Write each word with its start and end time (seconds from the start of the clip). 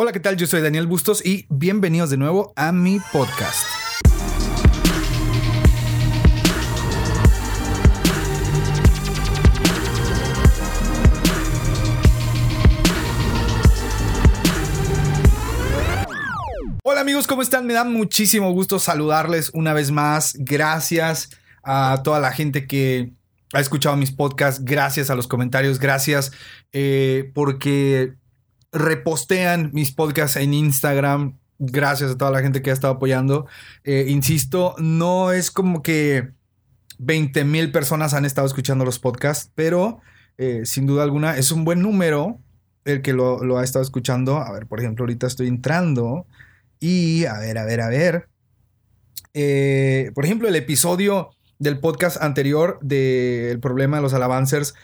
Hola, 0.00 0.12
¿qué 0.12 0.20
tal? 0.20 0.36
Yo 0.36 0.46
soy 0.46 0.60
Daniel 0.60 0.86
Bustos 0.86 1.26
y 1.26 1.44
bienvenidos 1.48 2.08
de 2.08 2.16
nuevo 2.16 2.52
a 2.54 2.70
mi 2.70 3.00
podcast. 3.12 3.66
Hola 16.84 17.00
amigos, 17.00 17.26
¿cómo 17.26 17.42
están? 17.42 17.66
Me 17.66 17.74
da 17.74 17.82
muchísimo 17.82 18.52
gusto 18.52 18.78
saludarles 18.78 19.50
una 19.52 19.72
vez 19.72 19.90
más. 19.90 20.36
Gracias 20.38 21.30
a 21.64 22.02
toda 22.04 22.20
la 22.20 22.30
gente 22.30 22.68
que 22.68 23.14
ha 23.52 23.58
escuchado 23.58 23.96
mis 23.96 24.12
podcasts, 24.12 24.64
gracias 24.64 25.10
a 25.10 25.16
los 25.16 25.26
comentarios, 25.26 25.80
gracias 25.80 26.30
eh, 26.72 27.32
porque 27.34 28.14
repostean 28.72 29.70
mis 29.72 29.92
podcasts 29.92 30.36
en 30.36 30.54
Instagram. 30.54 31.38
Gracias 31.58 32.12
a 32.12 32.18
toda 32.18 32.30
la 32.30 32.40
gente 32.40 32.62
que 32.62 32.70
ha 32.70 32.74
estado 32.74 32.94
apoyando. 32.94 33.46
Eh, 33.84 34.06
insisto, 34.08 34.74
no 34.78 35.32
es 35.32 35.50
como 35.50 35.82
que 35.82 36.30
20 36.98 37.44
mil 37.44 37.72
personas 37.72 38.14
han 38.14 38.24
estado 38.24 38.46
escuchando 38.46 38.84
los 38.84 38.98
podcasts, 38.98 39.50
pero 39.54 40.00
eh, 40.36 40.62
sin 40.64 40.86
duda 40.86 41.02
alguna 41.02 41.36
es 41.36 41.50
un 41.50 41.64
buen 41.64 41.82
número 41.82 42.38
el 42.84 43.02
que 43.02 43.12
lo, 43.12 43.58
ha 43.58 43.64
estado 43.64 43.82
escuchando. 43.82 44.36
A 44.36 44.52
ver, 44.52 44.66
por 44.66 44.80
ejemplo, 44.80 45.02
ahorita 45.02 45.26
estoy 45.26 45.48
entrando 45.48 46.26
y 46.80 47.24
a 47.24 47.38
ver, 47.38 47.58
a 47.58 47.64
ver, 47.64 47.80
a 47.80 47.88
ver. 47.88 48.28
Eh, 49.34 50.10
por 50.14 50.24
ejemplo, 50.24 50.48
el 50.48 50.56
episodio 50.56 51.30
del 51.58 51.80
podcast 51.80 52.22
anterior 52.22 52.78
del 52.82 53.58
problema 53.60 53.96
de 53.96 54.02
los 54.02 54.14
alabancers 54.14 54.74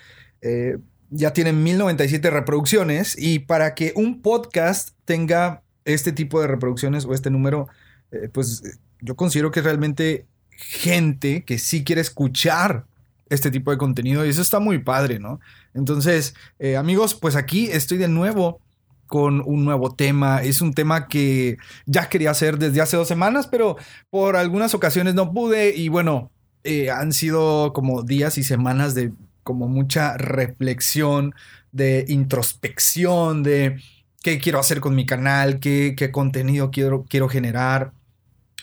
ya 1.16 1.32
tiene 1.32 1.52
1097 1.52 2.28
reproducciones 2.28 3.16
y 3.16 3.38
para 3.38 3.74
que 3.74 3.92
un 3.94 4.20
podcast 4.20 4.90
tenga 5.04 5.62
este 5.84 6.10
tipo 6.10 6.40
de 6.40 6.48
reproducciones 6.48 7.04
o 7.04 7.14
este 7.14 7.30
número, 7.30 7.68
eh, 8.10 8.28
pues 8.32 8.80
yo 9.00 9.14
considero 9.14 9.52
que 9.52 9.62
realmente 9.62 10.26
gente 10.50 11.44
que 11.44 11.58
sí 11.58 11.84
quiere 11.84 12.00
escuchar 12.00 12.86
este 13.28 13.52
tipo 13.52 13.70
de 13.70 13.78
contenido 13.78 14.26
y 14.26 14.30
eso 14.30 14.42
está 14.42 14.58
muy 14.58 14.78
padre, 14.78 15.20
¿no? 15.20 15.38
Entonces, 15.72 16.34
eh, 16.58 16.76
amigos, 16.76 17.14
pues 17.14 17.36
aquí 17.36 17.66
estoy 17.66 17.98
de 17.98 18.08
nuevo 18.08 18.60
con 19.06 19.40
un 19.46 19.64
nuevo 19.64 19.94
tema. 19.94 20.42
Es 20.42 20.60
un 20.60 20.74
tema 20.74 21.06
que 21.06 21.58
ya 21.86 22.08
quería 22.08 22.32
hacer 22.32 22.58
desde 22.58 22.80
hace 22.80 22.96
dos 22.96 23.06
semanas, 23.06 23.46
pero 23.46 23.76
por 24.10 24.36
algunas 24.36 24.74
ocasiones 24.74 25.14
no 25.14 25.32
pude 25.32 25.76
y 25.76 25.88
bueno, 25.88 26.32
eh, 26.64 26.90
han 26.90 27.12
sido 27.12 27.72
como 27.72 28.02
días 28.02 28.36
y 28.36 28.42
semanas 28.42 28.96
de 28.96 29.12
como 29.44 29.68
mucha 29.68 30.16
reflexión, 30.16 31.34
de 31.72 32.04
introspección, 32.08 33.42
de 33.42 33.80
qué 34.22 34.38
quiero 34.38 34.58
hacer 34.58 34.80
con 34.80 34.94
mi 34.94 35.06
canal, 35.06 35.60
qué, 35.60 35.94
qué 35.96 36.10
contenido 36.10 36.70
quiero, 36.70 37.04
quiero 37.08 37.28
generar. 37.28 37.92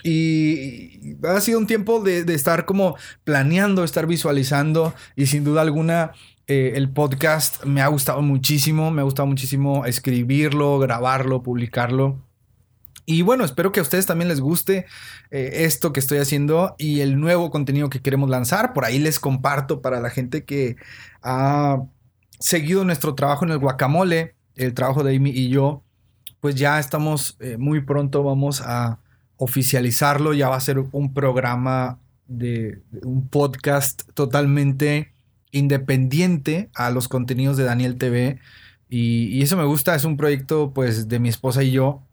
Y 0.04 1.16
ha 1.24 1.40
sido 1.42 1.60
un 1.60 1.68
tiempo 1.68 2.02
de, 2.02 2.24
de, 2.24 2.34
estar 2.34 2.66
como 2.66 2.98
planeando, 3.24 3.84
estar 3.84 4.08
visualizando 4.08 4.96
y 5.16 5.28
sin 5.28 5.44
duda 5.44 5.62
alguna 5.62 6.14
eh, 6.48 6.74
el 6.76 6.90
podcast 6.90 7.64
me 7.64 7.82
ha 7.82 7.88
gustado 7.88 8.22
muchísimo, 8.22 8.92
me 8.92 9.02
ha 9.02 9.06
gustado 9.06 9.28
muchísimo 9.28 9.86
escribirlo, 9.86 10.80
grabarlo, 10.80 11.44
publicarlo. 11.44 12.20
Y 13.12 13.24
bueno, 13.24 13.44
espero 13.44 13.74
que 13.74 13.82
a 13.82 13.84
ustedes 13.84 14.06
también 14.06 14.30
les 14.30 14.40
guste 14.40 14.86
eh, 15.32 15.66
esto 15.66 15.92
que 15.92 16.00
estoy 16.00 16.20
haciendo 16.20 16.76
y 16.78 17.02
el 17.02 17.20
nuevo 17.20 17.52
contenido 17.52 17.90
que 17.90 18.02
queremos 18.02 18.30
lanzar. 18.30 18.72
Por 18.72 18.86
ahí 18.86 19.00
les 19.00 19.20
comparto 19.20 19.82
para 19.82 20.00
la 20.00 20.10
gente 20.10 20.46
que 20.46 20.78
ha 21.22 21.84
seguido 22.40 22.86
nuestro 22.86 23.14
trabajo 23.14 23.44
en 23.44 23.52
el 23.52 23.58
guacamole, 23.58 24.36
el 24.56 24.74
trabajo 24.74 25.04
de 25.04 25.18
Amy 25.18 25.32
y 25.32 25.50
yo, 25.50 25.84
pues 26.40 26.56
ya 26.56 26.80
estamos 26.80 27.36
eh, 27.42 27.58
muy 27.58 27.82
pronto, 27.82 28.24
vamos 28.24 28.62
a 28.62 29.00
oficializarlo, 29.36 30.34
ya 30.34 30.48
va 30.48 30.56
a 30.56 30.62
ser 30.62 30.80
un 30.80 31.14
programa 31.14 32.00
de, 32.28 32.82
un 33.04 33.28
podcast 33.28 34.10
totalmente 34.14 35.12
independiente 35.52 36.70
a 36.76 36.92
los 36.92 37.10
contenidos 37.10 37.58
de 37.58 37.66
Daniel 37.66 37.98
TV. 37.98 38.40
Y, 38.88 39.26
y, 39.38 39.42
eso 39.42 39.58
me 39.58 39.66
gusta, 39.66 39.96
es 39.96 40.06
un 40.06 40.16
proyecto 40.16 40.72
pues 40.74 41.10
de 41.10 41.20
mi 41.20 41.28
esposa 41.28 41.62
y 41.62 41.72
yo. 41.72 42.04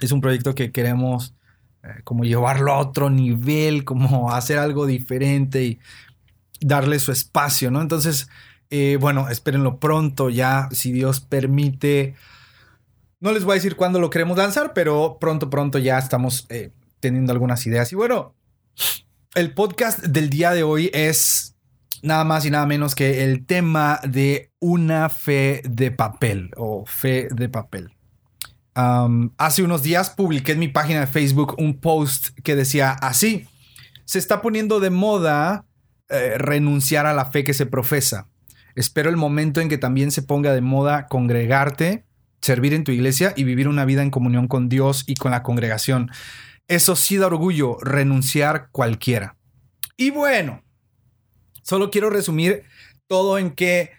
Es 0.00 0.12
un 0.12 0.20
proyecto 0.20 0.54
que 0.54 0.72
queremos 0.72 1.34
eh, 1.82 2.02
como 2.04 2.24
llevarlo 2.24 2.72
a 2.72 2.78
otro 2.78 3.10
nivel, 3.10 3.84
como 3.84 4.32
hacer 4.32 4.58
algo 4.58 4.86
diferente 4.86 5.64
y 5.64 5.78
darle 6.60 6.98
su 6.98 7.12
espacio, 7.12 7.70
¿no? 7.70 7.80
Entonces, 7.80 8.28
eh, 8.70 8.98
bueno, 9.00 9.28
espérenlo 9.28 9.78
pronto 9.78 10.30
ya, 10.30 10.68
si 10.72 10.92
Dios 10.92 11.20
permite. 11.20 12.14
No 13.20 13.32
les 13.32 13.44
voy 13.44 13.52
a 13.52 13.54
decir 13.54 13.76
cuándo 13.76 14.00
lo 14.00 14.10
queremos 14.10 14.38
lanzar, 14.38 14.72
pero 14.74 15.18
pronto, 15.20 15.50
pronto 15.50 15.78
ya 15.78 15.98
estamos 15.98 16.46
eh, 16.50 16.70
teniendo 17.00 17.32
algunas 17.32 17.66
ideas. 17.66 17.92
Y 17.92 17.96
bueno, 17.96 18.34
el 19.34 19.54
podcast 19.54 20.00
del 20.00 20.30
día 20.30 20.52
de 20.52 20.62
hoy 20.62 20.90
es 20.92 21.56
nada 22.02 22.24
más 22.24 22.44
y 22.44 22.50
nada 22.50 22.66
menos 22.66 22.94
que 22.94 23.24
el 23.24 23.44
tema 23.44 24.00
de 24.06 24.52
una 24.60 25.08
fe 25.08 25.62
de 25.68 25.90
papel 25.90 26.50
o 26.56 26.84
fe 26.86 27.28
de 27.30 27.48
papel. 27.48 27.97
Hace 29.38 29.64
unos 29.64 29.82
días 29.82 30.10
publiqué 30.10 30.52
en 30.52 30.60
mi 30.60 30.68
página 30.68 31.00
de 31.00 31.08
Facebook 31.08 31.56
un 31.58 31.80
post 31.80 32.28
que 32.44 32.54
decía 32.54 32.92
así, 32.92 33.48
se 34.04 34.20
está 34.20 34.40
poniendo 34.40 34.78
de 34.78 34.90
moda 34.90 35.64
eh, 36.08 36.38
renunciar 36.38 37.04
a 37.04 37.12
la 37.12 37.24
fe 37.24 37.42
que 37.42 37.54
se 37.54 37.66
profesa. 37.66 38.28
Espero 38.76 39.10
el 39.10 39.16
momento 39.16 39.60
en 39.60 39.68
que 39.68 39.78
también 39.78 40.12
se 40.12 40.22
ponga 40.22 40.52
de 40.52 40.60
moda 40.60 41.08
congregarte, 41.08 42.04
servir 42.40 42.72
en 42.72 42.84
tu 42.84 42.92
iglesia 42.92 43.32
y 43.36 43.42
vivir 43.42 43.66
una 43.66 43.84
vida 43.84 44.02
en 44.02 44.12
comunión 44.12 44.46
con 44.46 44.68
Dios 44.68 45.02
y 45.08 45.16
con 45.16 45.32
la 45.32 45.42
congregación. 45.42 46.12
Eso 46.68 46.94
sí 46.94 47.16
da 47.16 47.26
orgullo, 47.26 47.78
renunciar 47.80 48.68
cualquiera. 48.70 49.36
Y 49.96 50.10
bueno, 50.10 50.62
solo 51.62 51.90
quiero 51.90 52.10
resumir 52.10 52.62
todo 53.08 53.38
en 53.38 53.50
que 53.50 53.90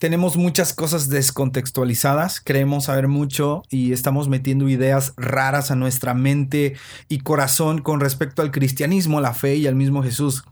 tenemos 0.00 0.38
muchas 0.38 0.72
cosas 0.72 1.10
descontextualizadas, 1.10 2.40
creemos 2.40 2.84
saber 2.86 3.06
mucho 3.06 3.62
y 3.68 3.92
estamos 3.92 4.30
metiendo 4.30 4.66
ideas 4.70 5.12
raras 5.18 5.70
a 5.70 5.76
nuestra 5.76 6.14
mente 6.14 6.74
y 7.08 7.18
corazón 7.18 7.82
con 7.82 8.00
respecto 8.00 8.40
al 8.40 8.50
cristianismo, 8.50 9.20
la 9.20 9.34
fe 9.34 9.56
y 9.56 9.66
al 9.66 9.74
mismo 9.74 10.02
Jesús. 10.02 10.42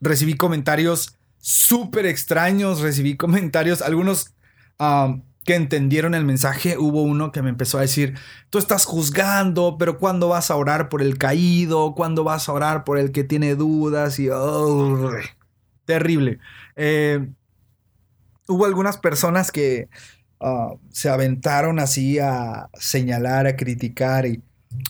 Recibí 0.00 0.34
comentarios 0.34 1.16
súper 1.38 2.04
extraños, 2.04 2.80
recibí 2.80 3.16
comentarios, 3.16 3.80
algunos 3.80 4.34
um, 4.80 5.22
que 5.44 5.54
entendieron 5.54 6.16
el 6.16 6.24
mensaje, 6.24 6.76
hubo 6.76 7.02
uno 7.02 7.30
que 7.30 7.42
me 7.42 7.50
empezó 7.50 7.78
a 7.78 7.82
decir, 7.82 8.18
tú 8.50 8.58
estás 8.58 8.86
juzgando, 8.86 9.76
pero 9.78 10.00
¿cuándo 10.00 10.30
vas 10.30 10.50
a 10.50 10.56
orar 10.56 10.88
por 10.88 11.00
el 11.00 11.16
caído? 11.16 11.94
¿Cuándo 11.94 12.24
vas 12.24 12.48
a 12.48 12.52
orar 12.52 12.82
por 12.82 12.98
el 12.98 13.12
que 13.12 13.22
tiene 13.22 13.54
dudas? 13.54 14.18
Y, 14.18 14.30
oh, 14.30 15.12
terrible. 15.84 16.40
Eh, 16.74 17.28
hubo 18.48 18.64
algunas 18.64 18.98
personas 18.98 19.52
que 19.52 19.88
uh, 20.40 20.78
se 20.90 21.08
aventaron 21.08 21.78
así 21.78 22.18
a 22.18 22.68
señalar, 22.74 23.46
a 23.46 23.56
criticar 23.56 24.26
y, 24.26 24.42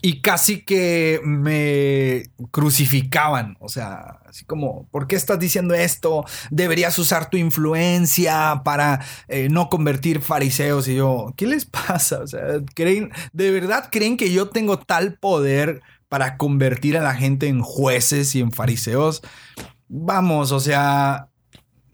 y, 0.03 0.21
casi 0.21 0.65
que 0.65 1.21
me 1.25 2.25
crucificaban. 2.51 3.57
O 3.61 3.69
sea, 3.69 4.21
así 4.27 4.45
como, 4.45 4.89
¿por 4.91 5.07
qué 5.07 5.17
estás 5.17 5.39
diciendo 5.39 5.75
esto? 5.75 6.25
Deberías 6.51 6.99
usar 6.99 7.31
tu 7.31 7.37
influencia 7.37 8.63
para 8.65 9.05
eh, 9.29 9.49
no 9.51 9.69
convertir 9.69 10.21
fariseos. 10.21 10.89
Y 10.89 10.97
yo, 10.97 11.33
¿qué 11.37 11.47
les 11.47 11.65
pasa? 11.65 12.21
O 12.21 12.27
sea, 12.27 12.41
¿creen, 12.75 13.11
¿de 13.33 13.51
verdad 13.51 13.89
creen 13.91 14.17
que 14.17 14.33
yo 14.33 14.49
tengo 14.49 14.79
tal 14.79 15.15
poder 15.15 15.83
para 16.09 16.37
convertir 16.37 16.97
a 16.97 17.03
la 17.03 17.15
gente 17.15 17.49
en 17.49 17.63
jueces 17.63 18.35
y 18.35 18.41
en 18.41 18.53
fariseos? 18.53 19.23
Vamos, 19.89 20.51
o 20.51 20.59
sea, 20.59 21.29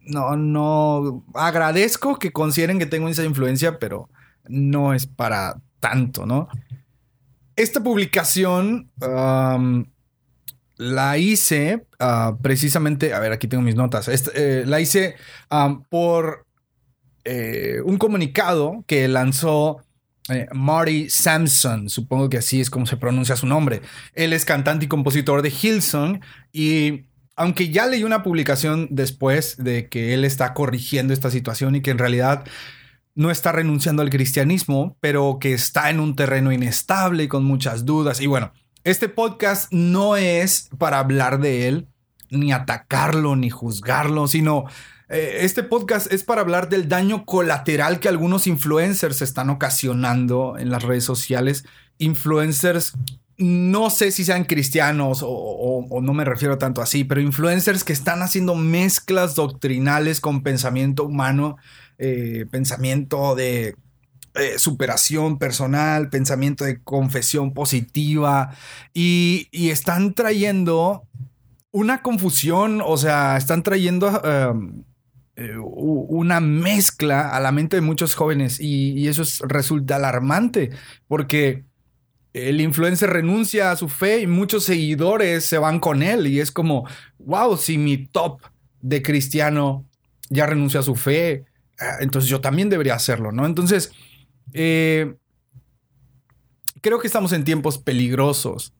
no, 0.04 0.36
no, 0.36 1.24
agradezco 1.34 2.18
que 2.18 2.32
consideren 2.32 2.78
que 2.78 2.86
tengo 2.86 3.08
esa 3.08 3.24
influencia, 3.24 3.78
pero 3.78 4.08
no 4.48 4.94
es 4.94 5.06
para 5.06 5.60
tanto, 5.80 6.26
¿no? 6.26 6.48
Esta 7.56 7.82
publicación 7.82 8.90
la 10.76 11.18
hice 11.18 11.86
uh, 12.00 12.36
precisamente, 12.40 13.14
a 13.14 13.20
ver, 13.20 13.32
aquí 13.32 13.46
tengo 13.46 13.62
mis 13.62 13.76
notas, 13.76 14.08
Esta, 14.08 14.30
eh, 14.34 14.64
la 14.66 14.80
hice 14.80 15.16
por 15.88 16.46
eh, 17.24 17.80
un 17.84 17.98
comunicado 17.98 18.84
que 18.86 19.06
lanzó 19.06 19.84
eh, 20.28 20.46
Marty 20.52 21.08
Sampson, 21.10 21.88
supongo 21.88 22.28
que 22.28 22.38
así 22.38 22.60
es 22.60 22.70
como 22.70 22.86
se 22.86 22.96
pronuncia 22.96 23.36
su 23.36 23.46
nombre. 23.46 23.82
Él 24.14 24.32
es 24.32 24.44
cantante 24.44 24.86
y 24.86 24.88
compositor 24.88 25.42
de 25.42 25.50
Hillsong 25.50 26.20
y 26.52 27.04
aunque 27.42 27.70
ya 27.70 27.86
leí 27.86 28.04
una 28.04 28.22
publicación 28.22 28.86
después 28.92 29.56
de 29.58 29.88
que 29.88 30.14
él 30.14 30.24
está 30.24 30.54
corrigiendo 30.54 31.12
esta 31.12 31.28
situación 31.28 31.74
y 31.74 31.82
que 31.82 31.90
en 31.90 31.98
realidad 31.98 32.44
no 33.16 33.32
está 33.32 33.50
renunciando 33.50 34.00
al 34.00 34.10
cristianismo, 34.10 34.96
pero 35.00 35.38
que 35.40 35.52
está 35.52 35.90
en 35.90 35.98
un 35.98 36.14
terreno 36.14 36.52
inestable 36.52 37.24
y 37.24 37.28
con 37.28 37.42
muchas 37.42 37.84
dudas. 37.84 38.20
Y 38.20 38.28
bueno, 38.28 38.52
este 38.84 39.08
podcast 39.08 39.72
no 39.72 40.16
es 40.16 40.68
para 40.78 41.00
hablar 41.00 41.40
de 41.40 41.66
él, 41.66 41.88
ni 42.30 42.52
atacarlo, 42.52 43.34
ni 43.34 43.50
juzgarlo, 43.50 44.28
sino 44.28 44.66
eh, 45.08 45.38
este 45.40 45.64
podcast 45.64 46.12
es 46.12 46.22
para 46.22 46.42
hablar 46.42 46.68
del 46.68 46.88
daño 46.88 47.24
colateral 47.24 47.98
que 47.98 48.08
algunos 48.08 48.46
influencers 48.46 49.20
están 49.20 49.50
ocasionando 49.50 50.56
en 50.58 50.70
las 50.70 50.84
redes 50.84 51.02
sociales. 51.02 51.64
Influencers 51.98 52.92
no 53.38 53.90
sé 53.90 54.12
si 54.12 54.24
sean 54.24 54.44
cristianos 54.44 55.20
o, 55.22 56.00
no 56.02 56.14
me 56.14 56.24
refiero 56.24 56.58
tanto 56.58 56.82
así, 56.82 57.04
pero 57.04 57.20
influencers 57.20 57.84
que 57.84 57.92
están 57.92 58.22
haciendo 58.22 58.54
mezclas 58.54 59.34
doctrinales 59.34 60.20
con 60.20 60.42
pensamiento 60.42 61.04
humano, 61.04 61.56
eh, 61.98 62.46
pensamiento 62.50 63.34
de 63.34 63.74
eh, 64.34 64.58
superación 64.58 65.38
personal, 65.38 66.08
pensamiento 66.08 66.64
de 66.64 66.82
confesión 66.82 67.52
positiva 67.52 68.56
y, 68.94 69.48
están 69.52 70.14
trayendo 70.14 71.06
una 71.70 72.02
confusión, 72.02 72.82
o 72.84 72.96
sea, 72.96 73.36
están 73.36 73.62
trayendo 73.62 74.08
um, 74.08 74.84
eh, 75.36 75.56
una 75.56 76.40
mezcla 76.40 77.30
a 77.30 77.40
la 77.40 77.52
mente 77.52 77.76
de 77.76 77.82
muchos 77.82 78.14
jóvenes 78.14 78.60
y, 78.60 78.92
y 78.92 79.08
eso 79.08 79.22
resulta 79.46 79.96
alarmante 79.96 80.70
porque 81.08 81.64
el 82.32 82.60
influencer 82.60 83.10
renuncia 83.10 83.70
a 83.70 83.76
su 83.76 83.88
fe 83.88 84.20
y 84.20 84.26
muchos 84.26 84.64
seguidores 84.64 85.44
se 85.44 85.58
van 85.58 85.80
con 85.80 86.02
él 86.02 86.26
y 86.26 86.40
es 86.40 86.50
como, 86.50 86.86
wow, 87.18 87.56
si 87.56 87.76
mi 87.78 88.06
top 88.06 88.40
de 88.80 89.02
cristiano 89.02 89.86
ya 90.30 90.46
renunció 90.46 90.80
a 90.80 90.82
su 90.82 90.96
fe, 90.96 91.44
ah, 91.78 91.98
entonces 92.00 92.30
yo 92.30 92.40
también 92.40 92.70
debería 92.70 92.94
hacerlo, 92.94 93.32
¿no? 93.32 93.44
Entonces, 93.44 93.92
eh, 94.54 95.14
creo 96.80 96.98
que 96.98 97.06
estamos 97.06 97.32
en 97.32 97.44
tiempos 97.44 97.78
peligrosos 97.78 98.72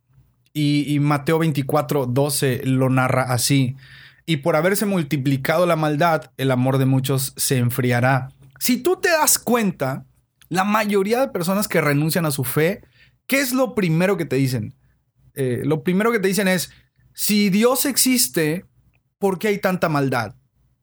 y, 0.55 0.93
y 0.93 1.01
Mateo 1.01 1.39
24, 1.39 2.07
12 2.07 2.63
lo 2.65 2.89
narra 2.89 3.25
así. 3.25 3.77
Y 4.25 4.39
por 4.39 4.57
haberse 4.57 4.87
multiplicado 4.87 5.67
la 5.67 5.77
maldad, 5.77 6.31
el 6.37 6.51
amor 6.53 6.79
de 6.79 6.87
muchos 6.87 7.35
se 7.37 7.59
enfriará. 7.59 8.29
Si 8.59 8.83
tú 8.83 8.97
te 8.97 9.09
das 9.09 9.39
cuenta, 9.39 10.07
la 10.49 10.65
mayoría 10.65 11.21
de 11.21 11.29
personas 11.29 11.67
que 11.67 11.81
renuncian 11.81 12.25
a 12.25 12.31
su 12.31 12.45
fe 12.45 12.83
¿Qué 13.33 13.41
es 13.41 13.55
lo 13.55 13.75
primero 13.75 14.19
que 14.19 14.27
te 14.27 14.37
dicen? 14.37 14.75
Eh, 15.33 15.63
lo 15.65 15.83
primero 15.83 16.13
que 16.13 16.19
te 16.19 16.29
dicen 16.29 16.49
es, 16.49 16.71
si 17.15 17.49
Dios 17.49 17.87
existe, 17.87 18.67
¿por 19.19 19.39
qué 19.39 19.49
hay 19.49 19.57
tanta 19.57 19.89
maldad? 19.89 20.35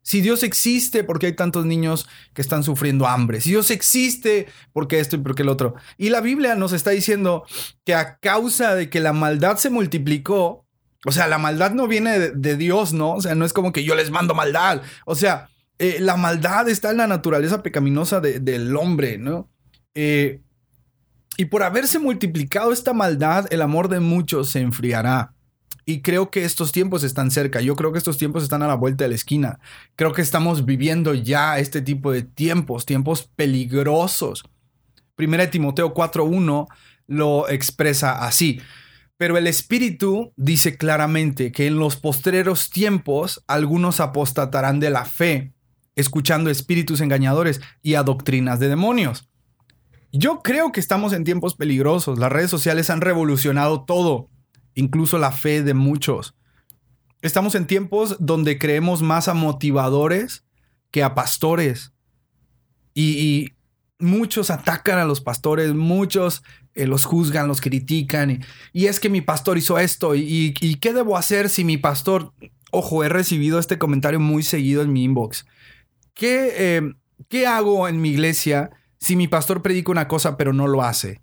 Si 0.01 0.21
Dios 0.21 0.41
existe, 0.41 1.03
¿por 1.03 1.19
qué 1.19 1.27
hay 1.27 1.33
tantos 1.35 1.67
niños 1.67 2.09
que 2.33 2.41
están 2.41 2.63
sufriendo 2.63 3.05
hambre? 3.05 3.39
Si 3.39 3.51
Dios 3.51 3.69
existe, 3.69 4.47
¿por 4.73 4.87
qué 4.87 4.99
esto 4.99 5.15
y 5.15 5.19
por 5.19 5.35
qué 5.35 5.43
el 5.43 5.49
otro? 5.49 5.75
Y 5.99 6.09
la 6.09 6.21
Biblia 6.21 6.55
nos 6.55 6.73
está 6.73 6.89
diciendo 6.89 7.45
que 7.85 7.93
a 7.93 8.17
causa 8.17 8.73
de 8.73 8.89
que 8.89 8.99
la 8.99 9.13
maldad 9.13 9.57
se 9.57 9.69
multiplicó, 9.69 10.65
o 11.05 11.11
sea, 11.11 11.27
la 11.27 11.37
maldad 11.37 11.73
no 11.73 11.87
viene 11.87 12.17
de, 12.17 12.57
Dios, 12.57 12.93
¿no? 12.93 13.11
O 13.13 13.21
sea, 13.21 13.35
no 13.35 13.45
es 13.45 13.53
como 13.53 13.71
que 13.71 13.83
yo 13.83 13.93
les 13.93 14.09
mando 14.09 14.33
maldad. 14.33 14.81
O 15.05 15.13
sea, 15.13 15.51
eh, 15.77 15.97
la 15.99 16.17
maldad 16.17 16.67
está 16.67 16.89
en 16.89 16.97
la 16.97 17.05
naturaleza 17.05 17.61
pecaminosa 17.61 18.19
del 18.19 18.75
hombre, 18.75 19.19
¿no? 19.19 19.51
Eh, 19.93 20.41
y 21.39 21.45
por 21.45 21.63
haberse 21.63 21.99
multiplicado 21.99 22.73
esta 22.73 22.91
maldad, 22.91 23.45
el 23.49 23.61
amor 23.61 23.87
de 23.87 24.01
muchos 24.01 24.49
se 24.49 24.59
enfriará. 24.59 25.35
Y 25.85 26.01
creo 26.01 26.31
que 26.31 26.43
estos 26.43 26.73
tiempos 26.73 27.05
están 27.05 27.31
cerca. 27.31 27.61
Yo 27.61 27.77
creo 27.77 27.93
que 27.93 27.97
estos 27.97 28.17
tiempos 28.17 28.43
están 28.43 28.61
a 28.61 28.67
la 28.67 28.75
vuelta 28.75 29.05
de 29.05 29.11
la 29.11 29.15
esquina. 29.15 29.61
Creo 29.95 30.11
que 30.11 30.21
estamos 30.21 30.65
viviendo 30.65 31.13
ya 31.13 31.57
este 31.57 31.81
tipo 31.81 32.11
de 32.11 32.23
tiempos, 32.23 32.85
tiempos 32.85 33.29
peligrosos. 33.37 34.43
Primera 35.15 35.45
de 35.45 35.51
Timoteo 35.51 35.93
4.1 35.93 36.67
lo 37.07 37.47
expresa 37.47 38.25
así. 38.25 38.59
Pero 39.15 39.37
el 39.37 39.47
Espíritu 39.47 40.33
dice 40.35 40.75
claramente 40.75 41.53
que 41.53 41.67
en 41.67 41.79
los 41.79 41.95
postreros 41.95 42.69
tiempos 42.69 43.45
algunos 43.47 44.01
apostatarán 44.01 44.81
de 44.81 44.89
la 44.89 45.05
fe, 45.05 45.53
escuchando 45.95 46.49
espíritus 46.49 46.99
engañadores 46.99 47.61
y 47.81 47.93
a 47.93 48.03
doctrinas 48.03 48.59
de 48.59 48.67
demonios. 48.67 49.29
Yo 50.11 50.41
creo 50.41 50.71
que 50.71 50.79
estamos 50.79 51.13
en 51.13 51.23
tiempos 51.23 51.55
peligrosos. 51.55 52.17
Las 52.17 52.31
redes 52.31 52.49
sociales 52.49 52.89
han 52.89 53.01
revolucionado 53.01 53.83
todo, 53.83 54.29
incluso 54.73 55.19
la 55.19 55.31
fe 55.31 55.61
de 55.61 55.73
muchos. 55.73 56.35
Estamos 57.21 57.53
en 57.55 57.67
tiempos 57.67 58.17
donde 58.19 58.57
creemos 58.57 59.01
más 59.01 59.27
a 59.27 59.33
motivadores 59.33 60.45
que 60.89 61.03
a 61.03 61.13
pastores. 61.13 61.93
Y, 62.93 63.53
muchos 64.01 64.49
atacan 64.49 64.97
a 64.97 65.03
los 65.03 65.19
pastores, 65.19 65.73
muchos 65.73 66.41
eh, 66.73 66.87
los 66.87 67.03
juzgan, 67.03 67.49
los 67.49 67.59
critican. 67.59 68.45
Y, 68.71 68.85
es 68.85 68.99
que 68.99 69.09
mi 69.09 69.21
pastor 69.21 69.57
hizo 69.57 69.77
esto. 69.77 70.15
Y, 70.15 70.53
qué 70.81 70.93
debo 70.93 71.17
hacer 71.17 71.49
si 71.49 71.63
mi 71.63 71.77
pastor... 71.77 72.33
Ojo, 72.71 73.03
he 73.03 73.09
recibido 73.09 73.59
este 73.59 73.79
comentario 73.79 74.19
muy 74.19 74.43
seguido 74.43 74.83
en 74.83 74.93
mi 74.93 75.03
inbox. 75.03 75.45
¿Qué, 76.13 76.53
eh, 76.55 76.93
¿qué 77.27 77.47
hago 77.47 77.87
en 77.87 77.99
mi 77.99 78.09
iglesia 78.09 78.69
si 78.99 79.15
mi 79.15 79.27
pastor 79.27 79.61
predica 79.61 79.91
una 79.91 80.07
cosa 80.07 80.37
pero 80.37 80.53
no 80.53 80.67
lo 80.67 80.83
hace? 80.83 81.21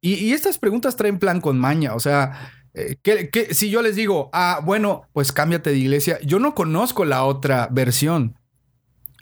Y, 0.00 0.32
estas 0.32 0.58
preguntas 0.58 0.96
traen 0.96 1.18
plan 1.18 1.40
con 1.40 1.58
maña, 1.58 1.94
o 1.94 2.00
sea, 2.00 2.52
eh, 2.74 2.96
que, 3.02 3.52
si 3.52 3.68
yo 3.68 3.82
les 3.82 3.96
digo, 3.96 4.30
ah, 4.32 4.60
bueno, 4.64 5.02
pues 5.12 5.32
cámbiate 5.32 5.70
de 5.70 5.78
iglesia, 5.78 6.20
yo 6.22 6.38
no 6.38 6.54
conozco 6.54 7.04
la 7.04 7.24
otra 7.24 7.68
versión. 7.72 8.38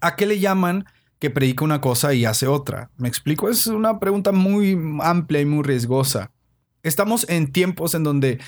¿A 0.02 0.16
qué 0.16 0.26
le 0.26 0.38
llaman 0.38 0.84
que 1.18 1.30
predica 1.30 1.64
una 1.64 1.80
cosa 1.80 2.12
y 2.12 2.26
hace 2.26 2.46
otra? 2.46 2.90
¿Me 2.98 3.08
explico? 3.08 3.48
Es 3.48 3.66
una 3.66 3.98
pregunta 3.98 4.32
muy 4.32 4.78
amplia 5.00 5.40
y 5.40 5.46
muy 5.46 5.62
riesgosa. 5.62 6.30
Estamos 6.82 7.26
en 7.30 7.50
tiempos 7.50 7.94
en 7.94 8.04
donde 8.04 8.38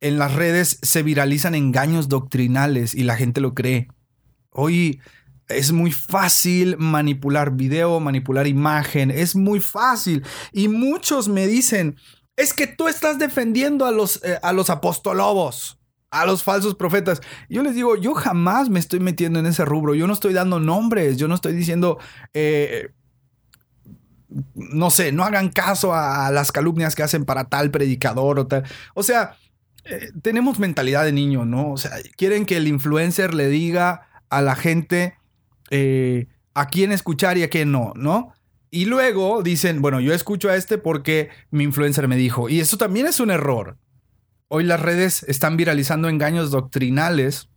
en 0.00 0.18
las 0.18 0.34
redes 0.34 0.78
se 0.82 1.02
viralizan 1.02 1.54
engaños 1.54 2.08
doctrinales 2.08 2.94
y 2.94 3.04
la 3.04 3.16
gente 3.16 3.42
lo 3.42 3.52
cree. 3.54 3.88
Hoy 4.50 5.00
es 5.48 5.72
muy 5.72 5.92
fácil 5.92 6.76
manipular 6.78 7.52
video, 7.52 8.00
manipular 8.00 8.46
imagen, 8.46 9.10
es 9.10 9.36
muy 9.36 9.60
fácil. 9.60 10.24
Y 10.52 10.68
muchos 10.68 11.28
me 11.28 11.46
dicen, 11.46 11.96
es 12.36 12.52
que 12.52 12.66
tú 12.66 12.88
estás 12.88 13.18
defendiendo 13.18 13.84
a 13.86 13.90
los, 13.90 14.22
eh, 14.24 14.38
a 14.42 14.52
los 14.52 14.70
apostolobos, 14.70 15.78
a 16.10 16.26
los 16.26 16.42
falsos 16.42 16.74
profetas. 16.74 17.20
Yo 17.48 17.62
les 17.62 17.74
digo, 17.74 17.96
yo 17.96 18.14
jamás 18.14 18.68
me 18.70 18.80
estoy 18.80 19.00
metiendo 19.00 19.38
en 19.38 19.46
ese 19.46 19.64
rubro, 19.64 19.94
yo 19.94 20.06
no 20.06 20.12
estoy 20.12 20.32
dando 20.32 20.60
nombres, 20.60 21.16
yo 21.16 21.28
no 21.28 21.34
estoy 21.34 21.54
diciendo... 21.54 21.98
Eh, 22.32 22.90
no 24.54 24.90
sé, 24.90 25.12
no 25.12 25.22
hagan 25.22 25.48
caso 25.48 25.94
a, 25.94 26.28
las 26.32 26.50
calumnias 26.50 26.96
que 26.96 27.04
hacen 27.04 27.24
para 27.24 27.44
tal 27.44 27.70
predicador 27.70 28.40
o 28.40 28.46
tal. 28.48 28.64
O 28.94 29.04
sea, 29.04 29.36
eh, 29.84 30.10
tenemos 30.22 30.58
mentalidad 30.58 31.04
de 31.04 31.12
niño, 31.12 31.44
¿no? 31.44 31.70
O 31.70 31.76
sea, 31.76 31.92
quieren 32.16 32.44
que 32.44 32.56
el 32.56 32.66
influencer 32.66 33.32
le 33.32 33.48
diga 33.48 34.08
a 34.30 34.42
la 34.42 34.56
gente 34.56 35.14
eh, 35.70 36.26
a 36.54 36.68
quién 36.68 36.92
escuchar 36.92 37.38
y 37.38 37.42
a 37.42 37.50
quién 37.50 37.72
no, 37.72 37.92
¿no? 37.96 38.32
Y 38.70 38.86
luego 38.86 39.42
dicen, 39.42 39.80
bueno, 39.82 40.00
yo 40.00 40.12
escucho 40.12 40.48
a 40.48 40.56
este 40.56 40.78
porque 40.78 41.28
mi 41.50 41.62
influencer 41.64 42.08
me 42.08 42.16
dijo. 42.16 42.48
Y 42.48 42.60
eso 42.60 42.76
también 42.76 43.06
es 43.06 43.20
un 43.20 43.30
error. 43.30 43.78
Hoy 44.48 44.64
las 44.64 44.80
redes 44.80 45.22
están 45.24 45.56
viralizando 45.56 46.08
engaños 46.08 46.50
doctrinales 46.50 47.48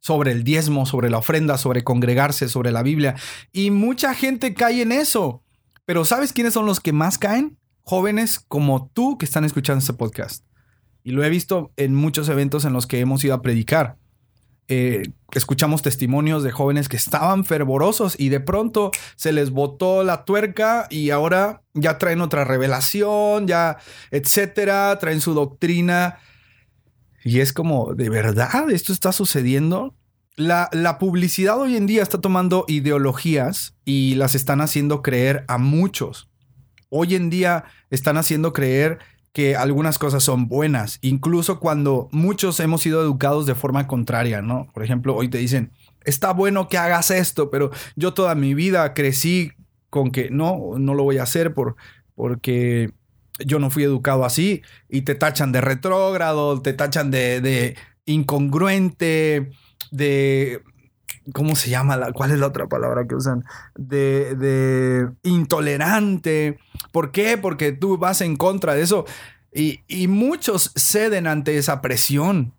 sobre 0.00 0.32
el 0.32 0.44
diezmo, 0.44 0.86
sobre 0.86 1.10
la 1.10 1.18
ofrenda, 1.18 1.58
sobre 1.58 1.84
congregarse, 1.84 2.48
sobre 2.48 2.72
la 2.72 2.82
Biblia. 2.82 3.16
Y 3.52 3.70
mucha 3.70 4.14
gente 4.14 4.54
cae 4.54 4.82
en 4.82 4.92
eso. 4.92 5.42
Pero 5.84 6.04
¿sabes 6.04 6.32
quiénes 6.32 6.54
son 6.54 6.66
los 6.66 6.80
que 6.80 6.92
más 6.92 7.18
caen? 7.18 7.58
Jóvenes 7.82 8.40
como 8.48 8.90
tú 8.94 9.18
que 9.18 9.24
están 9.24 9.44
escuchando 9.44 9.80
este 9.80 9.92
podcast. 9.92 10.44
Y 11.04 11.10
lo 11.10 11.22
he 11.22 11.30
visto 11.30 11.72
en 11.76 11.94
muchos 11.94 12.28
eventos 12.28 12.64
en 12.64 12.72
los 12.72 12.86
que 12.86 13.00
hemos 13.00 13.22
ido 13.24 13.34
a 13.34 13.42
predicar. 13.42 13.98
Eh, 14.74 15.02
escuchamos 15.32 15.82
testimonios 15.82 16.42
de 16.42 16.50
jóvenes 16.50 16.88
que 16.88 16.96
estaban 16.96 17.44
fervorosos 17.44 18.18
y 18.18 18.30
de 18.30 18.40
pronto 18.40 18.90
se 19.16 19.30
les 19.30 19.50
botó 19.50 20.02
la 20.02 20.24
tuerca 20.24 20.86
y 20.88 21.10
ahora 21.10 21.60
ya 21.74 21.98
traen 21.98 22.22
otra 22.22 22.44
revelación, 22.44 23.46
ya, 23.46 23.76
etcétera, 24.10 24.98
traen 24.98 25.20
su 25.20 25.34
doctrina. 25.34 26.20
Y 27.22 27.40
es 27.40 27.52
como, 27.52 27.92
¿de 27.92 28.08
verdad 28.08 28.70
esto 28.70 28.94
está 28.94 29.12
sucediendo? 29.12 29.94
La, 30.36 30.70
la, 30.72 30.98
publicidad 30.98 31.60
hoy 31.60 31.76
en 31.76 31.84
día 31.86 32.02
está 32.02 32.18
tomando 32.18 32.64
ideologías 32.66 33.74
y 33.84 34.14
las 34.14 34.34
están 34.34 34.62
haciendo 34.62 35.02
creer 35.02 35.44
a 35.48 35.58
muchos. 35.58 36.30
Hoy 36.88 37.14
en 37.14 37.28
día 37.28 37.64
están 37.90 38.16
haciendo 38.16 38.54
creer 38.54 39.00
que 39.32 39.56
algunas 39.56 39.98
cosas 39.98 40.22
son 40.22 40.46
buenas, 40.46 40.98
incluso 41.00 41.58
cuando 41.58 42.08
muchos 42.12 42.60
hemos 42.60 42.82
sido 42.82 43.00
educados 43.00 43.46
de 43.46 43.54
forma 43.54 43.86
contraria, 43.86 44.42
¿no? 44.42 44.68
Por 44.74 44.84
ejemplo, 44.84 45.16
hoy 45.16 45.28
te 45.28 45.38
dicen, 45.38 45.72
está 46.04 46.32
bueno 46.32 46.68
que 46.68 46.76
hagas 46.78 47.10
esto, 47.10 47.50
pero 47.50 47.70
yo 47.96 48.12
toda 48.12 48.34
mi 48.34 48.54
vida 48.54 48.92
crecí 48.92 49.52
con 49.88 50.10
que 50.10 50.30
no, 50.30 50.74
no 50.78 50.94
lo 50.94 51.04
voy 51.04 51.18
a 51.18 51.22
hacer 51.22 51.54
por, 51.54 51.76
porque 52.14 52.92
yo 53.44 53.58
no 53.58 53.70
fui 53.70 53.84
educado 53.84 54.24
así 54.24 54.62
y 54.88 55.02
te 55.02 55.14
tachan 55.14 55.52
de 55.52 55.62
retrógrado, 55.62 56.60
te 56.60 56.74
tachan 56.74 57.10
de, 57.10 57.40
de 57.40 57.76
incongruente, 58.04 59.50
de 59.90 60.62
¿Cómo 61.32 61.54
se 61.56 61.70
llama? 61.70 61.96
La, 61.96 62.12
¿Cuál 62.12 62.32
es 62.32 62.38
la 62.38 62.48
otra 62.48 62.66
palabra 62.66 63.06
que 63.06 63.14
usan? 63.14 63.44
De, 63.76 65.08
intolerante. 65.22 66.58
¿Por 66.90 67.12
qué? 67.12 67.38
Porque 67.38 67.72
tú 67.72 67.98
vas 67.98 68.20
en 68.20 68.36
contra 68.36 68.74
de 68.74 68.82
eso. 68.82 69.04
Y, 69.52 69.80
y 69.86 70.08
muchos 70.08 70.72
ceden 70.74 71.26
ante 71.26 71.56
esa 71.58 71.80
presión. 71.80 72.54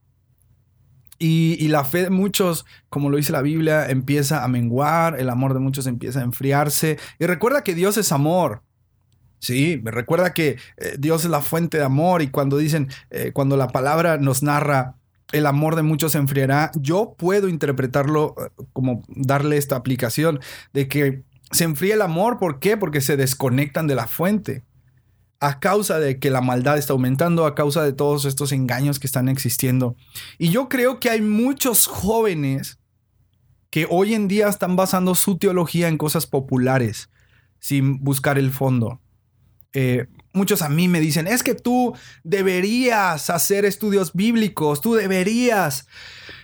Y, 1.20 1.70
la 1.70 1.86
fe 1.86 2.01
de 2.03 2.10
muchos, 2.10 2.65
como 2.89 3.10
lo 3.10 3.15
dice 3.15 3.32
la 3.32 3.41
Biblia, 3.41 3.89
empieza 3.89 4.43
a 4.43 4.48
menguar, 4.50 5.17
el 5.17 5.29
amor 5.29 5.53
de 5.53 5.62
muchos 5.62 5.88
empieza 5.88 6.20
a 6.20 6.24
enfriarse. 6.24 7.00
Y 7.17 7.25
recuerda 7.25 7.63
que 7.63 7.75
Dios 7.75 7.96
es 7.96 8.12
amor. 8.12 8.62
Sí, 9.39 9.82
recuerda 9.86 10.34
que 10.34 10.58
eh, 10.77 10.96
Dios 11.00 11.24
es 11.24 11.32
la 11.32 11.41
fuente 11.41 11.77
de 11.77 11.84
amor 11.84 12.22
y 12.22 12.27
cuando 12.27 12.58
dicen, 12.58 12.89
eh, 13.10 13.32
cuando 13.34 13.55
la 13.55 13.67
palabra 13.67 14.17
nos 14.17 14.43
narra, 14.43 14.96
el 15.31 15.45
amor 15.45 15.75
de 15.75 15.83
muchos 15.83 16.11
se 16.11 16.17
enfriará, 16.17 16.71
yo 16.75 17.15
puedo 17.17 17.47
interpretarlo 17.47 18.35
eh, 18.37 18.49
como 18.73 19.03
darle 19.07 19.57
esta 19.57 19.75
aplicación 19.75 20.39
de 20.73 20.87
que 20.87 21.23
se 21.51 21.63
enfría 21.63 21.95
el 21.95 22.01
amor, 22.01 22.39
¿por 22.39 22.59
qué? 22.59 22.77
Porque 22.77 23.01
se 23.01 23.17
desconectan 23.17 23.87
de 23.87 23.95
la 23.95 24.07
fuente 24.07 24.63
a 25.43 25.59
causa 25.59 25.99
de 25.99 26.19
que 26.19 26.29
la 26.29 26.39
maldad 26.39 26.77
está 26.77 26.93
aumentando, 26.93 27.45
a 27.45 27.53
causa 27.53 27.83
de 27.83 27.91
todos 27.91 28.23
estos 28.23 28.53
engaños 28.53 28.97
que 28.97 29.07
están 29.07 29.27
existiendo. 29.27 29.97
Y 30.37 30.51
yo 30.51 30.69
creo 30.69 31.01
que 31.01 31.09
hay 31.09 31.21
muchos 31.21 31.85
jóvenes 31.85 32.79
que 33.69 33.85
hoy 33.89 34.13
en 34.13 34.29
día 34.29 34.47
están 34.47 34.77
basando 34.77 35.15
su 35.15 35.37
teología 35.37 35.89
en 35.89 35.97
cosas 35.97 36.27
populares, 36.27 37.09
sin 37.59 38.01
buscar 38.01 38.37
el 38.37 38.51
fondo. 38.51 39.01
Eh, 39.73 40.07
muchos 40.33 40.61
a 40.61 40.69
mí 40.69 40.87
me 40.87 40.99
dicen, 40.99 41.27
es 41.27 41.43
que 41.43 41.55
tú 41.55 41.95
deberías 42.23 43.29
hacer 43.29 43.65
estudios 43.65 44.13
bíblicos, 44.13 44.81
tú 44.81 44.95
deberías 44.95 45.87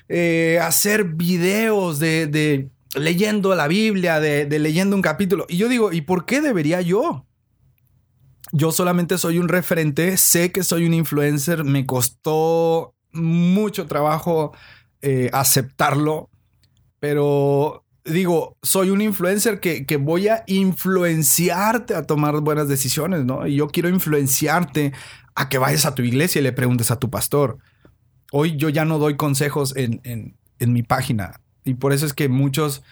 eh, 0.08 0.60
hacer 0.62 1.04
videos 1.04 2.00
de, 2.00 2.70
leyendo 2.96 3.54
la 3.56 3.68
Biblia, 3.68 4.20
de 4.20 4.60
leyendo 4.60 4.96
un 4.96 5.02
capítulo. 5.02 5.46
Y 5.50 5.58
yo 5.58 5.68
digo, 5.68 5.92
¿y 5.92 6.02
por 6.02 6.26
qué 6.26 6.42
debería 6.42 6.82
yo? 6.82 7.26
yo 8.52 8.72
solamente 8.72 9.18
soy 9.18 9.40
un 9.40 9.48
referente, 9.48 10.18
sé 10.18 10.52
que 10.52 10.64
soy 10.64 10.86
un 10.86 10.94
influencer, 10.94 11.64
me 11.64 11.86
costó 11.86 12.96
mucho 13.12 13.86
trabajo 13.86 14.54
eh, 15.02 15.30
aceptarlo, 15.34 16.30
pero 17.00 17.86
digo, 18.10 18.58
soy 18.62 18.90
un 18.90 19.02
influencer 19.02 19.60
que, 19.60 19.86
que, 19.86 19.98
voy 19.98 20.28
a 20.28 20.44
influenciarte 20.48 21.96
a 21.96 22.04
tomar 22.04 22.40
buenas 22.42 22.68
decisiones, 22.68 23.26
¿no? 23.26 23.48
Y 23.48 23.56
yo 23.56 23.68
quiero 23.68 23.90
influenciarte 23.90 24.94
a 25.36 25.50
que 25.50 25.58
vayas 25.58 25.86
a 25.86 25.96
tu 25.96 26.02
iglesia 26.02 26.40
y 26.40 26.44
le 26.44 26.52
preguntes 26.52 26.92
a 26.92 27.00
tu 27.00 27.10
pastor. 27.10 27.58
Hoy 28.32 28.56
yo 28.58 28.70
ya 28.70 28.86
no 28.86 29.00
doy 29.00 29.16
consejos 29.16 29.76
en, 29.76 30.02
en, 30.04 30.38
en 30.60 30.74
mi 30.74 30.84
página 30.84 31.42
y 31.64 31.76
por 31.76 31.94
eso 31.94 32.06
es 32.06 32.14
que 32.14 32.30
muchos 32.30 32.84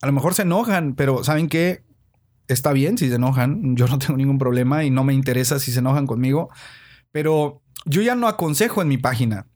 a 0.00 0.06
lo 0.06 0.12
mejor 0.12 0.34
se 0.34 0.42
enojan, 0.42 0.94
pero 0.94 1.24
¿saben 1.24 1.48
qué? 1.48 1.82
está 2.48 2.72
bien 2.72 2.98
si 2.98 3.08
se 3.08 3.14
enojan, 3.14 3.76
yo 3.76 3.86
no 3.86 3.98
tengo 3.98 4.16
ningún 4.16 4.38
problema 4.38 4.84
y 4.84 4.90
no 4.90 5.04
me 5.04 5.14
interesa 5.14 5.58
si 5.58 5.70
se 5.70 5.78
enojan 5.78 6.06
conmigo, 6.06 6.48
pero 7.12 7.62
yo 7.84 8.02
ya 8.02 8.14
no 8.14 8.26
aconsejo 8.26 8.82
en 8.82 8.88
mi 8.88 8.98
página. 8.98 9.46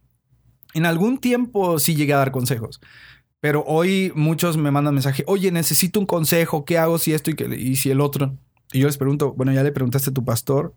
En 0.75 0.87
algún 0.87 1.19
tiempo 1.19 1.79
sí 1.79 1.97
llegué 1.97 2.15
a 2.15 2.19
dar 2.19 2.33
consejos, 2.33 2.81
pero 3.43 3.63
hoy 3.67 4.11
muchos 4.15 4.57
me 4.57 4.71
mandan 4.71 4.95
mensaje, 4.95 5.25
oye, 5.27 5.53
necesito 5.53 6.01
un 6.01 6.07
consejo, 6.07 6.65
¿qué 6.65 6.79
hago 6.79 6.97
si 6.97 7.13
esto 7.13 7.31
y, 7.31 7.37
y 7.55 7.77
si 7.77 7.91
el 7.91 8.01
otro? 8.01 8.39
Y 8.73 8.79
yo 8.79 8.87
les 8.87 8.97
pregunto, 8.97 9.35
bueno, 9.35 9.53
¿ya 9.53 9.63
le 9.63 9.73
preguntaste 9.73 10.09
a 10.09 10.15
tu 10.15 10.25
pastor? 10.25 10.75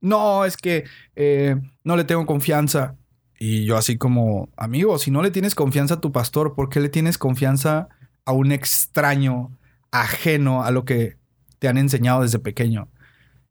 No, 0.00 0.44
es 0.44 0.56
que 0.56 0.84
eh, 1.16 1.56
no 1.82 1.96
le 1.96 2.04
tengo 2.04 2.24
confianza. 2.26 2.96
Y 3.40 3.64
yo 3.64 3.76
así 3.76 3.98
como, 3.98 4.48
amigo, 4.56 4.98
si 4.98 5.10
no 5.10 5.22
le 5.22 5.32
tienes 5.32 5.56
confianza 5.56 5.94
a 5.94 6.00
tu 6.00 6.12
pastor, 6.12 6.54
¿por 6.54 6.68
qué 6.68 6.78
le 6.78 6.88
tienes 6.88 7.18
confianza 7.18 7.88
a 8.24 8.32
un 8.32 8.52
extraño 8.52 9.58
ajeno 9.90 10.64
a 10.64 10.70
lo 10.70 10.84
que 10.84 11.16
te 11.58 11.68
han 11.68 11.78
enseñado 11.78 12.22
desde 12.22 12.38
pequeño. 12.38 12.88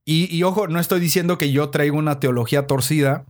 Y, 0.05 0.43
ojo, 0.43 0.67
no 0.67 0.79
estoy 0.79 0.99
diciendo 0.99 1.37
que 1.37 1.53
yo 1.53 1.69
traigo 1.69 1.97
una 1.97 2.19
teología 2.19 2.67
torcida, 2.67 3.25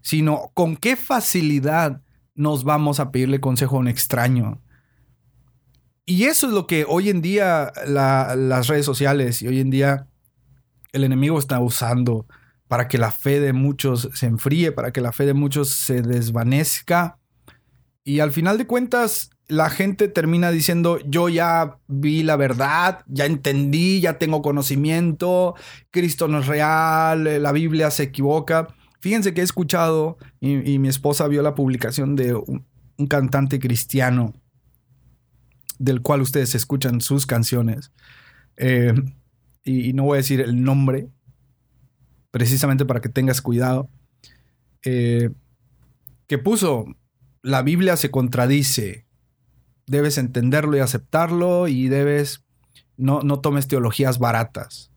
sino 0.00 0.50
con 0.54 0.76
qué 0.76 0.96
facilidad 0.96 2.00
nos 2.34 2.64
vamos 2.64 2.98
a 2.98 3.10
pedirle 3.12 3.40
consejo 3.40 3.76
a 3.76 3.80
un 3.80 3.88
extraño. 3.88 4.62
Y 6.06 6.24
eso 6.24 6.46
es 6.46 6.52
lo 6.52 6.66
que 6.66 6.84
hoy 6.86 7.08
en 7.08 7.22
día 7.22 7.72
las 7.86 8.66
redes 8.66 8.84
sociales 8.84 9.40
y 9.42 9.48
hoy 9.48 9.60
en 9.60 9.70
día 9.70 10.06
el 10.92 11.04
enemigo 11.04 11.38
está 11.38 11.60
usando 11.60 12.26
para 12.68 12.88
que 12.88 12.98
la 12.98 13.10
fe 13.10 13.40
de 13.40 13.52
muchos 13.52 14.10
se 14.14 14.26
enfríe, 14.26 14.72
para 14.72 14.92
que 14.92 15.00
la 15.00 15.12
fe 15.12 15.26
de 15.26 15.34
muchos 15.34 15.70
se 15.70 16.02
desvanezca. 16.02 17.18
Y 18.04 18.20
al 18.20 18.32
final 18.32 18.58
de 18.58 18.66
cuentas, 18.66 19.30
la 19.48 19.70
gente 19.70 20.08
termina 20.08 20.50
diciendo, 20.50 20.98
yo 21.06 21.28
ya 21.28 21.78
vi 21.86 22.22
la 22.22 22.36
verdad, 22.36 23.00
ya 23.06 23.26
entendí, 23.26 24.00
ya 24.00 24.18
tengo 24.18 24.42
conocimiento, 24.42 25.54
Cristo 25.90 26.28
no 26.28 26.40
es 26.40 26.46
real, 26.46 27.42
la 27.42 27.52
Biblia 27.52 27.90
se 27.90 28.04
equivoca. 28.04 28.68
Fíjense 29.00 29.34
que 29.34 29.42
he 29.42 29.44
escuchado, 29.44 30.16
y, 30.40 30.78
mi 30.78 30.88
esposa 30.88 31.28
vio 31.28 31.42
la 31.42 31.54
publicación 31.54 32.16
de 32.16 32.34
un, 32.34 32.66
cantante 33.08 33.58
cristiano, 33.58 34.32
del 35.78 36.02
cual 36.02 36.20
ustedes 36.20 36.54
escuchan 36.54 37.00
sus 37.00 37.26
canciones, 37.26 37.92
eh, 38.56 38.94
y, 39.64 39.92
no 39.94 40.04
voy 40.04 40.16
a 40.16 40.22
decir 40.22 40.40
el 40.40 40.62
nombre, 40.62 41.08
precisamente 42.30 42.84
para 42.84 43.00
que 43.00 43.08
tengas 43.08 43.40
cuidado, 43.40 43.88
eh, 44.84 45.30
que 46.26 46.38
puso, 46.38 46.86
la 47.42 47.62
Biblia 47.62 47.96
se 47.96 48.10
contradice, 48.10 49.06
debes 49.86 50.18
entenderlo 50.18 50.76
y 50.76 50.80
aceptarlo 50.80 51.68
y 51.68 51.88
debes, 51.88 52.44
no, 52.96 53.20
no 53.22 53.40
tomes 53.40 53.68
teologías 53.68 54.18
baratas. 54.18 54.90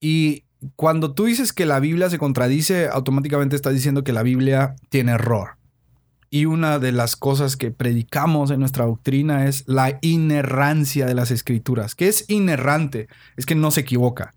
Y 0.00 0.44
cuando 0.76 1.14
tú 1.14 1.24
dices 1.24 1.52
que 1.52 1.66
la 1.66 1.80
Biblia 1.80 2.10
se 2.10 2.18
contradice, 2.18 2.88
automáticamente 2.88 3.56
estás 3.56 3.74
diciendo 3.74 4.04
que 4.04 4.12
la 4.12 4.22
Biblia 4.22 4.76
tiene 4.88 5.12
error. 5.12 5.56
Y 6.34 6.46
una 6.46 6.80
de 6.80 6.90
las 6.90 7.14
cosas 7.14 7.56
que 7.56 7.70
predicamos 7.70 8.50
en 8.50 8.58
nuestra 8.58 8.86
doctrina 8.86 9.46
es 9.46 9.62
la 9.68 10.00
inerrancia 10.02 11.06
de 11.06 11.14
las 11.14 11.30
escrituras. 11.30 11.94
que 11.94 12.08
es 12.08 12.24
inerrante? 12.28 13.06
Es 13.36 13.46
que 13.46 13.54
no 13.54 13.70
se 13.70 13.82
equivoca. 13.82 14.34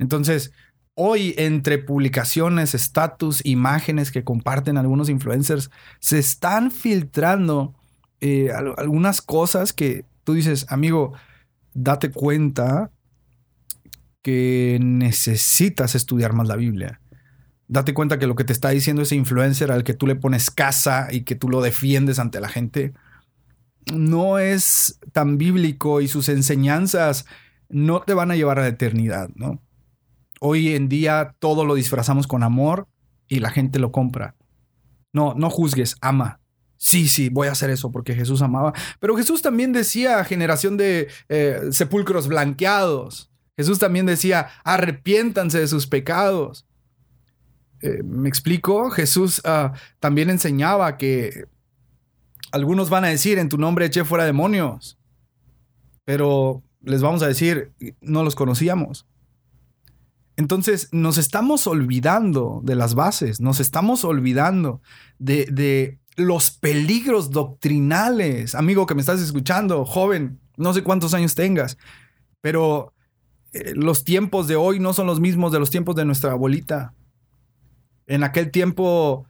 Entonces, 0.00 0.50
hoy 0.94 1.36
entre 1.38 1.78
publicaciones, 1.78 2.74
estatus, 2.74 3.40
imágenes 3.46 4.10
que 4.10 4.24
comparten 4.24 4.76
algunos 4.76 5.08
influencers, 5.08 5.70
se 6.00 6.18
están 6.18 6.72
filtrando 6.72 7.72
eh, 8.20 8.50
algunas 8.76 9.22
cosas 9.22 9.72
que 9.72 10.04
tú 10.24 10.34
dices, 10.34 10.66
amigo, 10.70 11.12
date 11.72 12.10
cuenta 12.10 12.90
que 14.22 14.80
necesitas 14.82 15.94
estudiar 15.94 16.32
más 16.32 16.48
la 16.48 16.56
Biblia. 16.56 17.00
Date 17.72 17.94
cuenta 17.94 18.18
que 18.18 18.26
lo 18.26 18.34
que 18.34 18.44
te 18.44 18.52
está 18.52 18.70
diciendo 18.70 19.02
ese 19.02 19.16
influencer 19.16 19.72
al 19.72 19.84
que 19.84 19.94
tú 19.94 20.06
le 20.06 20.14
pones 20.14 20.50
casa 20.50 21.08
y 21.10 21.22
que 21.22 21.34
tú 21.34 21.48
lo 21.48 21.62
defiendes 21.62 22.18
ante 22.18 22.40
la 22.40 22.48
gente, 22.48 22.92
no 23.92 24.38
es 24.38 24.98
tan 25.12 25.38
bíblico 25.38 26.00
y 26.00 26.08
sus 26.08 26.28
enseñanzas 26.28 27.24
no 27.68 28.00
te 28.02 28.14
van 28.14 28.30
a 28.30 28.36
llevar 28.36 28.58
a 28.58 28.62
la 28.62 28.68
eternidad, 28.68 29.30
¿no? 29.34 29.60
Hoy 30.40 30.74
en 30.74 30.88
día 30.88 31.34
todo 31.38 31.64
lo 31.64 31.74
disfrazamos 31.74 32.26
con 32.26 32.42
amor 32.42 32.88
y 33.28 33.40
la 33.40 33.50
gente 33.50 33.78
lo 33.78 33.92
compra. 33.92 34.34
No, 35.12 35.34
no 35.34 35.50
juzgues, 35.50 35.96
ama 36.00 36.40
sí, 36.82 37.06
sí, 37.06 37.28
voy 37.28 37.46
a 37.46 37.52
hacer 37.52 37.70
eso 37.70 37.92
porque 37.92 38.12
Jesús 38.12 38.42
amaba. 38.42 38.72
Pero 38.98 39.16
Jesús 39.16 39.40
también 39.40 39.72
decía 39.72 40.24
generación 40.24 40.76
de 40.76 41.06
eh, 41.28 41.60
sepulcros 41.70 42.26
blanqueados. 42.26 43.30
Jesús 43.56 43.78
también 43.78 44.04
decía, 44.04 44.48
arrepiéntanse 44.64 45.60
de 45.60 45.68
sus 45.68 45.86
pecados. 45.86 46.66
Eh, 47.82 48.02
¿Me 48.04 48.28
explico? 48.28 48.90
Jesús 48.90 49.42
ah, 49.44 49.72
también 50.00 50.30
enseñaba 50.30 50.96
que 50.96 51.46
algunos 52.52 52.90
van 52.90 53.04
a 53.04 53.08
decir, 53.08 53.38
en 53.38 53.48
tu 53.48 53.58
nombre 53.58 53.86
eché 53.86 54.04
fuera 54.04 54.24
demonios. 54.24 54.98
Pero 56.04 56.62
les 56.80 57.02
vamos 57.02 57.22
a 57.22 57.28
decir, 57.28 57.72
no 58.00 58.22
los 58.22 58.34
conocíamos. 58.34 59.06
Entonces 60.36 60.88
nos 60.92 61.18
estamos 61.18 61.66
olvidando 61.66 62.60
de 62.64 62.74
las 62.74 62.94
bases, 62.94 63.40
nos 63.40 63.60
estamos 63.60 64.04
olvidando 64.04 64.80
de, 65.18 65.46
de 65.46 65.98
los 66.16 66.50
peligros 66.50 67.30
doctrinales. 67.30 68.54
Amigo 68.54 68.86
que 68.86 68.94
me 68.94 69.00
estás 69.00 69.20
escuchando, 69.20 69.84
joven, 69.84 70.40
no 70.56 70.72
sé 70.72 70.82
cuántos 70.82 71.14
años 71.14 71.34
tengas, 71.34 71.78
pero 72.40 72.92
eh, 73.52 73.72
los 73.74 74.04
tiempos 74.04 74.48
de 74.48 74.56
hoy 74.56 74.80
no 74.80 74.92
son 74.92 75.06
los 75.06 75.20
mismos 75.20 75.52
de 75.52 75.58
los 75.58 75.70
tiempos 75.70 75.96
de 75.96 76.04
nuestra 76.04 76.32
abuelita. 76.32 76.94
En 78.06 78.24
aquel 78.24 78.50
tiempo 78.50 79.26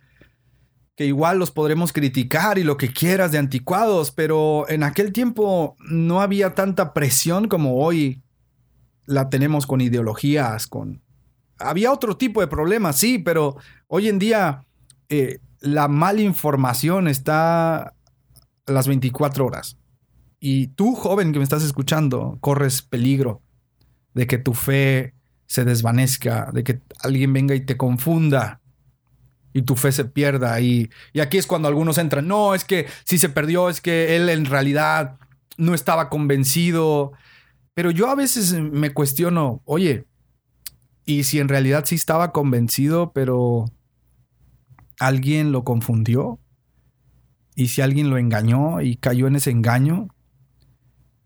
que 0.96 1.06
igual 1.06 1.38
los 1.38 1.50
podremos 1.50 1.92
criticar 1.92 2.58
y 2.58 2.64
lo 2.64 2.76
que 2.76 2.92
quieras 2.92 3.32
de 3.32 3.38
anticuados, 3.38 4.10
pero 4.10 4.68
en 4.68 4.82
aquel 4.82 5.12
tiempo 5.12 5.76
no 5.88 6.20
había 6.20 6.54
tanta 6.54 6.92
presión 6.92 7.48
como 7.48 7.76
hoy 7.78 8.22
la 9.06 9.28
tenemos 9.28 9.66
con 9.66 9.80
ideologías, 9.80 10.66
con... 10.66 11.02
Había 11.58 11.92
otro 11.92 12.16
tipo 12.16 12.40
de 12.40 12.48
problemas, 12.48 12.96
sí, 12.96 13.18
pero 13.18 13.56
hoy 13.86 14.08
en 14.08 14.18
día 14.18 14.66
eh, 15.08 15.38
la 15.60 15.88
mala 15.88 16.22
información 16.22 17.08
está 17.08 17.94
a 18.66 18.72
las 18.72 18.88
24 18.88 19.46
horas. 19.46 19.78
Y 20.40 20.68
tú, 20.68 20.94
joven 20.94 21.32
que 21.32 21.38
me 21.38 21.44
estás 21.44 21.62
escuchando, 21.62 22.36
corres 22.40 22.82
peligro 22.82 23.42
de 24.12 24.26
que 24.26 24.38
tu 24.38 24.54
fe 24.54 25.14
se 25.46 25.64
desvanezca, 25.64 26.50
de 26.52 26.64
que 26.64 26.80
alguien 27.02 27.32
venga 27.32 27.54
y 27.54 27.60
te 27.60 27.76
confunda. 27.76 28.61
Y 29.52 29.62
tu 29.62 29.76
fe 29.76 29.92
se 29.92 30.04
pierda. 30.04 30.60
Y, 30.60 30.90
y 31.12 31.20
aquí 31.20 31.38
es 31.38 31.46
cuando 31.46 31.68
algunos 31.68 31.98
entran, 31.98 32.26
no, 32.26 32.54
es 32.54 32.64
que 32.64 32.86
si 33.04 33.18
se 33.18 33.28
perdió, 33.28 33.68
es 33.68 33.80
que 33.80 34.16
él 34.16 34.28
en 34.28 34.44
realidad 34.44 35.18
no 35.56 35.74
estaba 35.74 36.08
convencido. 36.08 37.12
Pero 37.74 37.90
yo 37.90 38.08
a 38.08 38.14
veces 38.14 38.52
me 38.54 38.92
cuestiono, 38.92 39.62
oye, 39.64 40.06
¿y 41.04 41.24
si 41.24 41.38
en 41.38 41.48
realidad 41.48 41.84
sí 41.86 41.94
estaba 41.94 42.32
convencido, 42.32 43.12
pero 43.12 43.66
alguien 44.98 45.52
lo 45.52 45.64
confundió? 45.64 46.38
¿Y 47.54 47.68
si 47.68 47.82
alguien 47.82 48.08
lo 48.08 48.18
engañó 48.18 48.80
y 48.80 48.96
cayó 48.96 49.26
en 49.26 49.36
ese 49.36 49.50
engaño? 49.50 50.08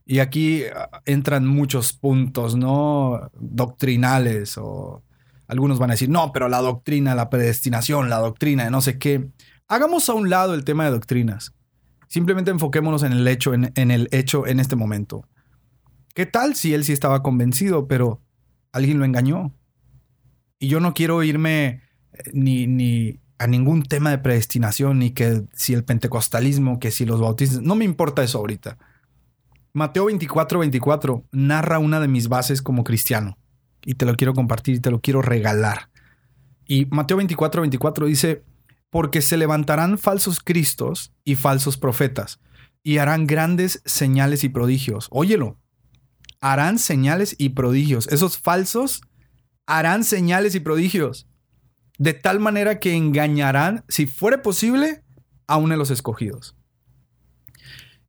Y 0.04 0.20
aquí 0.20 0.62
entran 1.04 1.46
muchos 1.46 1.92
puntos, 1.92 2.56
¿no? 2.56 3.30
Doctrinales 3.38 4.56
o 4.56 5.02
algunos 5.48 5.78
van 5.78 5.90
a 5.90 5.94
decir, 5.94 6.08
no, 6.08 6.32
pero 6.32 6.48
la 6.48 6.60
doctrina, 6.60 7.14
la 7.14 7.30
predestinación, 7.30 8.10
la 8.10 8.18
doctrina 8.18 8.64
de 8.64 8.70
no 8.70 8.80
sé 8.80 8.98
qué. 8.98 9.28
Hagamos 9.68 10.08
a 10.08 10.14
un 10.14 10.28
lado 10.28 10.54
el 10.54 10.64
tema 10.64 10.84
de 10.84 10.90
doctrinas. 10.90 11.54
Simplemente 12.08 12.50
enfoquémonos 12.50 13.02
en 13.02 13.12
el 13.12 13.26
hecho, 13.26 13.52
en, 13.54 13.72
el 13.90 14.08
hecho 14.12 14.46
en 14.46 14.60
este 14.60 14.76
momento. 14.76 15.26
¿Qué 16.14 16.26
tal 16.26 16.54
si 16.54 16.72
él 16.72 16.84
sí 16.84 16.92
estaba 16.92 17.22
convencido, 17.22 17.88
pero 17.88 18.22
alguien 18.72 18.98
lo 18.98 19.04
engañó? 19.04 19.52
Y 20.58 20.68
yo 20.68 20.80
no 20.80 20.94
quiero 20.94 21.22
irme 21.22 21.82
eh, 22.12 22.30
ni, 22.32 22.66
ni 22.66 23.20
a 23.38 23.46
ningún 23.46 23.82
tema 23.82 24.10
de 24.10 24.18
predestinación, 24.18 24.98
ni 24.98 25.10
que 25.10 25.42
si 25.52 25.74
el 25.74 25.84
pentecostalismo, 25.84 26.78
que 26.78 26.90
si 26.90 27.04
los 27.04 27.20
bautistas, 27.20 27.60
no 27.60 27.74
me 27.74 27.84
importa 27.84 28.22
eso 28.22 28.38
ahorita. 28.38 28.78
Mateo 29.72 30.06
24, 30.06 30.60
24 30.60 31.24
narra 31.32 31.78
una 31.78 32.00
de 32.00 32.08
mis 32.08 32.28
bases 32.28 32.62
como 32.62 32.82
cristiano 32.82 33.36
y 33.86 33.94
te 33.94 34.04
lo 34.04 34.16
quiero 34.16 34.34
compartir 34.34 34.74
y 34.74 34.80
te 34.80 34.90
lo 34.90 35.00
quiero 35.00 35.22
regalar. 35.22 35.88
Y 36.66 36.86
Mateo 36.86 37.16
24, 37.16 37.62
24 37.62 38.06
dice, 38.06 38.42
porque 38.90 39.22
se 39.22 39.36
levantarán 39.36 39.96
falsos 39.96 40.40
cristos 40.40 41.12
y 41.24 41.36
falsos 41.36 41.76
profetas 41.78 42.40
y 42.82 42.98
harán 42.98 43.26
grandes 43.26 43.82
señales 43.84 44.42
y 44.42 44.48
prodigios. 44.48 45.06
Óyelo, 45.10 45.58
harán 46.40 46.78
señales 46.80 47.36
y 47.38 47.50
prodigios. 47.50 48.08
Esos 48.08 48.38
falsos 48.38 49.02
harán 49.66 50.02
señales 50.02 50.54
y 50.56 50.60
prodigios. 50.60 51.28
De 51.96 52.12
tal 52.12 52.40
manera 52.40 52.80
que 52.80 52.94
engañarán, 52.94 53.84
si 53.88 54.06
fuere 54.06 54.38
posible, 54.38 55.04
a 55.46 55.58
uno 55.58 55.74
de 55.74 55.78
los 55.78 55.90
escogidos. 55.92 56.56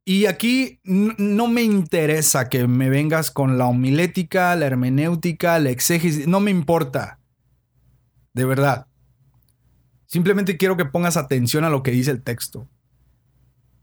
Y 0.08 0.24
aquí 0.24 0.80
no 0.84 1.48
me 1.48 1.62
interesa 1.62 2.48
que 2.48 2.66
me 2.66 2.88
vengas 2.88 3.30
con 3.30 3.58
la 3.58 3.66
homilética, 3.66 4.56
la 4.56 4.64
hermenéutica, 4.64 5.58
la 5.58 5.68
exégesis, 5.68 6.26
no 6.26 6.40
me 6.40 6.50
importa. 6.50 7.20
De 8.32 8.46
verdad. 8.46 8.86
Simplemente 10.06 10.56
quiero 10.56 10.78
que 10.78 10.86
pongas 10.86 11.18
atención 11.18 11.64
a 11.64 11.68
lo 11.68 11.82
que 11.82 11.90
dice 11.90 12.10
el 12.10 12.22
texto. 12.22 12.70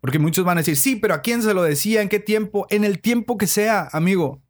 Porque 0.01 0.17
muchos 0.17 0.43
van 0.43 0.57
a 0.57 0.61
decir, 0.61 0.77
sí, 0.77 0.95
pero 0.95 1.13
¿a 1.13 1.21
quién 1.21 1.43
se 1.43 1.53
lo 1.53 1.61
decía? 1.61 2.01
¿En 2.01 2.09
qué 2.09 2.17
tiempo? 2.17 2.65
En 2.71 2.85
el 2.85 3.01
tiempo 3.01 3.37
que 3.37 3.45
sea, 3.45 3.87
amigo. 3.91 4.41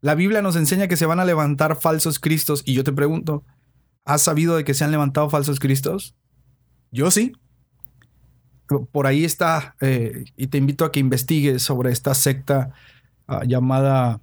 La 0.00 0.14
Biblia 0.14 0.40
nos 0.40 0.56
enseña 0.56 0.88
que 0.88 0.96
se 0.96 1.04
van 1.04 1.20
a 1.20 1.26
levantar 1.26 1.78
falsos 1.78 2.18
cristos. 2.18 2.62
Y 2.64 2.72
yo 2.72 2.84
te 2.84 2.94
pregunto, 2.94 3.44
¿has 4.06 4.22
sabido 4.22 4.56
de 4.56 4.64
que 4.64 4.72
se 4.72 4.84
han 4.84 4.92
levantado 4.92 5.28
falsos 5.28 5.60
cristos? 5.60 6.16
Yo 6.90 7.10
sí 7.10 7.34
por 8.66 9.06
ahí 9.06 9.24
está, 9.24 9.76
eh, 9.80 10.24
y 10.36 10.48
te 10.48 10.58
invito 10.58 10.84
a 10.84 10.92
que 10.92 11.00
investigues 11.00 11.62
sobre 11.62 11.92
esta 11.92 12.14
secta 12.14 12.72
ah, 13.26 13.42
llamada 13.44 14.20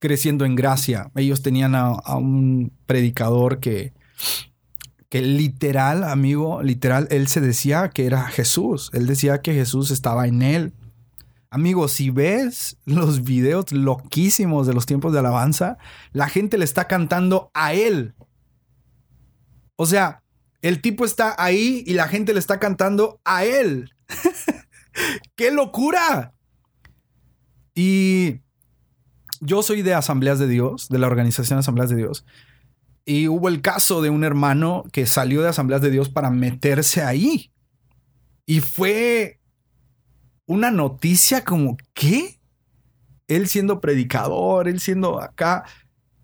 Creciendo 0.00 0.44
en 0.44 0.54
Gracia. 0.54 1.10
Ellos 1.16 1.42
tenían 1.42 1.74
a, 1.74 1.92
un 2.16 2.72
predicador 2.86 3.58
que, 3.58 3.92
que 5.08 5.22
literal, 5.22 6.04
amigo, 6.04 6.62
literal, 6.62 7.08
él 7.10 7.26
se 7.28 7.40
decía 7.40 7.90
que 7.90 8.06
era 8.06 8.28
Jesús. 8.28 8.90
Él 8.92 9.06
decía 9.06 9.40
que 9.40 9.54
Jesús 9.54 9.90
estaba 9.90 10.28
en 10.28 10.42
él. 10.42 10.74
Amigo, 11.50 11.88
si 11.88 12.10
ves 12.10 12.76
los 12.84 13.24
videos 13.24 13.72
loquísimos 13.72 14.66
de 14.66 14.74
los 14.74 14.86
tiempos 14.86 15.12
de 15.12 15.20
alabanza, 15.20 15.78
la 16.12 16.28
gente 16.28 16.58
le 16.58 16.64
está 16.64 16.86
cantando 16.86 17.50
a 17.54 17.72
él. 17.72 18.14
O 19.76 19.86
sea, 19.86 20.22
el 20.62 20.80
tipo 20.80 21.04
está 21.04 21.34
ahí 21.38 21.84
y 21.86 21.94
la 21.94 22.08
gente 22.08 22.32
le 22.32 22.40
está 22.40 22.58
cantando 22.58 23.20
a 23.24 23.44
él. 23.44 23.90
¡Qué 25.36 25.50
locura! 25.50 26.34
Y 27.74 28.40
yo 29.40 29.62
soy 29.62 29.82
de 29.82 29.94
Asambleas 29.94 30.38
de 30.38 30.48
Dios, 30.48 30.88
de 30.88 30.98
la 30.98 31.06
organización 31.06 31.58
Asambleas 31.60 31.90
de 31.90 31.96
Dios. 31.96 32.24
Y 33.04 33.28
hubo 33.28 33.48
el 33.48 33.62
caso 33.62 34.02
de 34.02 34.10
un 34.10 34.24
hermano 34.24 34.84
que 34.92 35.06
salió 35.06 35.42
de 35.42 35.48
Asambleas 35.48 35.80
de 35.80 35.90
Dios 35.90 36.08
para 36.08 36.30
meterse 36.30 37.02
ahí. 37.02 37.52
Y 38.44 38.60
fue 38.60 39.40
una 40.46 40.70
noticia 40.70 41.44
como, 41.44 41.76
¿qué? 41.94 42.40
Él 43.28 43.46
siendo 43.46 43.80
predicador, 43.80 44.66
él 44.66 44.80
siendo 44.80 45.20
acá, 45.20 45.64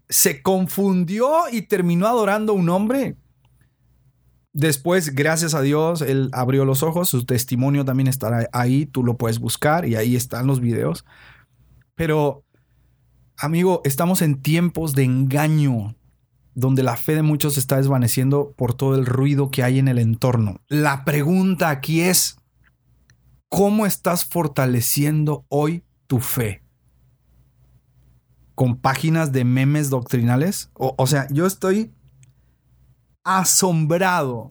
se 0.08 0.42
confundió 0.42 1.44
y 1.52 1.62
terminó 1.62 2.06
adorando 2.06 2.52
a 2.52 2.56
un 2.56 2.68
hombre 2.68 3.16
Después, 4.54 5.16
gracias 5.16 5.52
a 5.54 5.62
Dios, 5.62 6.00
él 6.00 6.30
abrió 6.32 6.64
los 6.64 6.84
ojos, 6.84 7.08
su 7.08 7.24
testimonio 7.24 7.84
también 7.84 8.06
estará 8.06 8.48
ahí, 8.52 8.86
tú 8.86 9.02
lo 9.02 9.16
puedes 9.16 9.40
buscar 9.40 9.84
y 9.84 9.96
ahí 9.96 10.14
están 10.14 10.46
los 10.46 10.60
videos. 10.60 11.04
Pero, 11.96 12.44
amigo, 13.36 13.80
estamos 13.84 14.22
en 14.22 14.40
tiempos 14.40 14.94
de 14.94 15.02
engaño, 15.02 15.96
donde 16.54 16.84
la 16.84 16.96
fe 16.96 17.16
de 17.16 17.22
muchos 17.22 17.58
está 17.58 17.78
desvaneciendo 17.78 18.54
por 18.56 18.74
todo 18.74 18.94
el 18.94 19.06
ruido 19.06 19.50
que 19.50 19.64
hay 19.64 19.80
en 19.80 19.88
el 19.88 19.98
entorno. 19.98 20.60
La 20.68 21.04
pregunta 21.04 21.70
aquí 21.70 22.02
es, 22.02 22.36
¿cómo 23.48 23.86
estás 23.86 24.24
fortaleciendo 24.24 25.44
hoy 25.48 25.82
tu 26.06 26.20
fe? 26.20 26.62
¿Con 28.54 28.76
páginas 28.76 29.32
de 29.32 29.44
memes 29.44 29.90
doctrinales? 29.90 30.70
O, 30.74 30.94
o 30.96 31.08
sea, 31.08 31.26
yo 31.32 31.44
estoy 31.44 31.90
asombrado. 33.24 34.50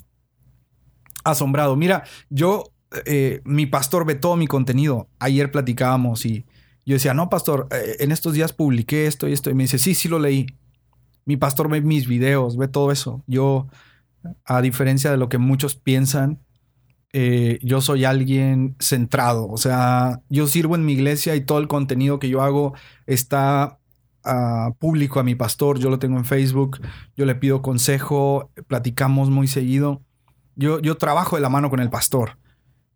Asombrado. 1.24 1.76
Mira, 1.76 2.04
yo, 2.30 2.66
eh, 3.06 3.42
mi 3.46 3.66
pastor 3.66 4.06
ve 4.06 4.16
todo 4.16 4.36
mi 4.36 4.48
contenido. 4.48 5.08
Ayer 5.20 5.52
platicábamos 5.52 6.26
y 6.26 6.46
yo 6.86 6.96
decía, 6.96 7.14
no, 7.14 7.30
pastor, 7.30 7.68
eh, 7.72 7.98
en 8.00 8.12
estos 8.12 8.34
días 8.34 8.52
publiqué 8.52 9.08
esto 9.08 9.28
y 9.28 9.34
esto. 9.34 9.50
Y 9.50 9.54
me 9.54 9.64
dice, 9.64 9.78
sí, 9.78 9.94
sí 9.94 10.10
lo 10.10 10.20
leí. 10.20 10.48
Mi 11.26 11.38
pastor 11.38 11.70
ve 11.70 11.82
mis 11.82 12.08
videos, 12.08 12.58
ve 12.58 12.68
todo 12.68 12.92
eso. 12.92 13.24
Yo, 13.28 13.68
a 14.44 14.62
diferencia 14.62 15.12
de 15.12 15.18
lo 15.18 15.30
que 15.30 15.38
muchos 15.38 15.76
piensan, 15.76 16.42
eh, 17.14 17.60
yo 17.62 17.80
soy 17.80 18.04
alguien 18.04 18.76
centrado. 18.80 19.48
O 19.48 19.58
sea, 19.58 20.22
yo 20.30 20.48
sirvo 20.48 20.76
en 20.76 20.86
mi 20.86 20.94
iglesia 20.94 21.36
y 21.36 21.42
todo 21.46 21.60
el 21.60 21.68
contenido 21.68 22.20
que 22.20 22.28
yo 22.28 22.42
hago 22.42 22.74
está 23.06 23.80
público 24.80 25.20
a 25.20 25.24
mi 25.24 25.36
pastor, 25.36 25.80
yo 25.80 25.90
lo 25.90 26.00
tengo 26.00 26.18
en 26.18 26.26
Facebook, 26.26 26.80
yo 27.16 27.26
le 27.26 27.36
pido 27.36 27.62
consejo, 27.62 28.52
platicamos 28.68 29.30
muy 29.30 29.48
seguido. 29.48 30.02
Yo, 30.56 30.80
yo 30.80 30.98
trabajo 30.98 31.36
de 31.36 31.42
la 31.42 31.50
mano 31.50 31.70
con 31.70 31.80
el 31.80 31.90
pastor 31.90 32.38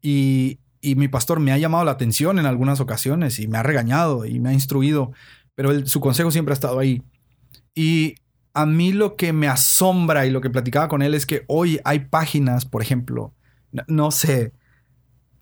y, 0.01 0.59
mi 0.81 1.09
pastor 1.09 1.41
me 1.41 1.51
ha 1.51 1.57
llamado 1.57 1.83
la 1.83 1.91
atención 1.91 2.39
en 2.39 2.45
algunas 2.45 2.79
ocasiones 2.79 3.39
y 3.39 3.47
me 3.47 3.57
ha 3.57 3.63
regañado 3.63 4.25
y 4.25 4.39
me 4.39 4.49
ha 4.49 4.53
instruido, 4.53 5.11
pero 5.53 5.85
su 5.85 5.99
consejo 5.99 6.31
siempre 6.31 6.53
ha 6.53 6.55
estado 6.55 6.79
ahí. 6.79 7.03
Y 7.75 8.15
a 8.53 8.65
mí 8.65 8.93
lo 8.93 9.17
que 9.17 9.33
me 9.33 9.49
asombra 9.49 10.25
y 10.25 10.29
lo 10.29 10.39
que 10.39 10.49
platicaba 10.49 10.87
con 10.87 11.01
él 11.01 11.13
es 11.13 11.25
que 11.25 11.43
hoy 11.47 11.81
hay 11.83 12.05
páginas, 12.05 12.63
por 12.63 12.81
ejemplo, 12.81 13.33
no 13.87 14.11
sé, 14.11 14.53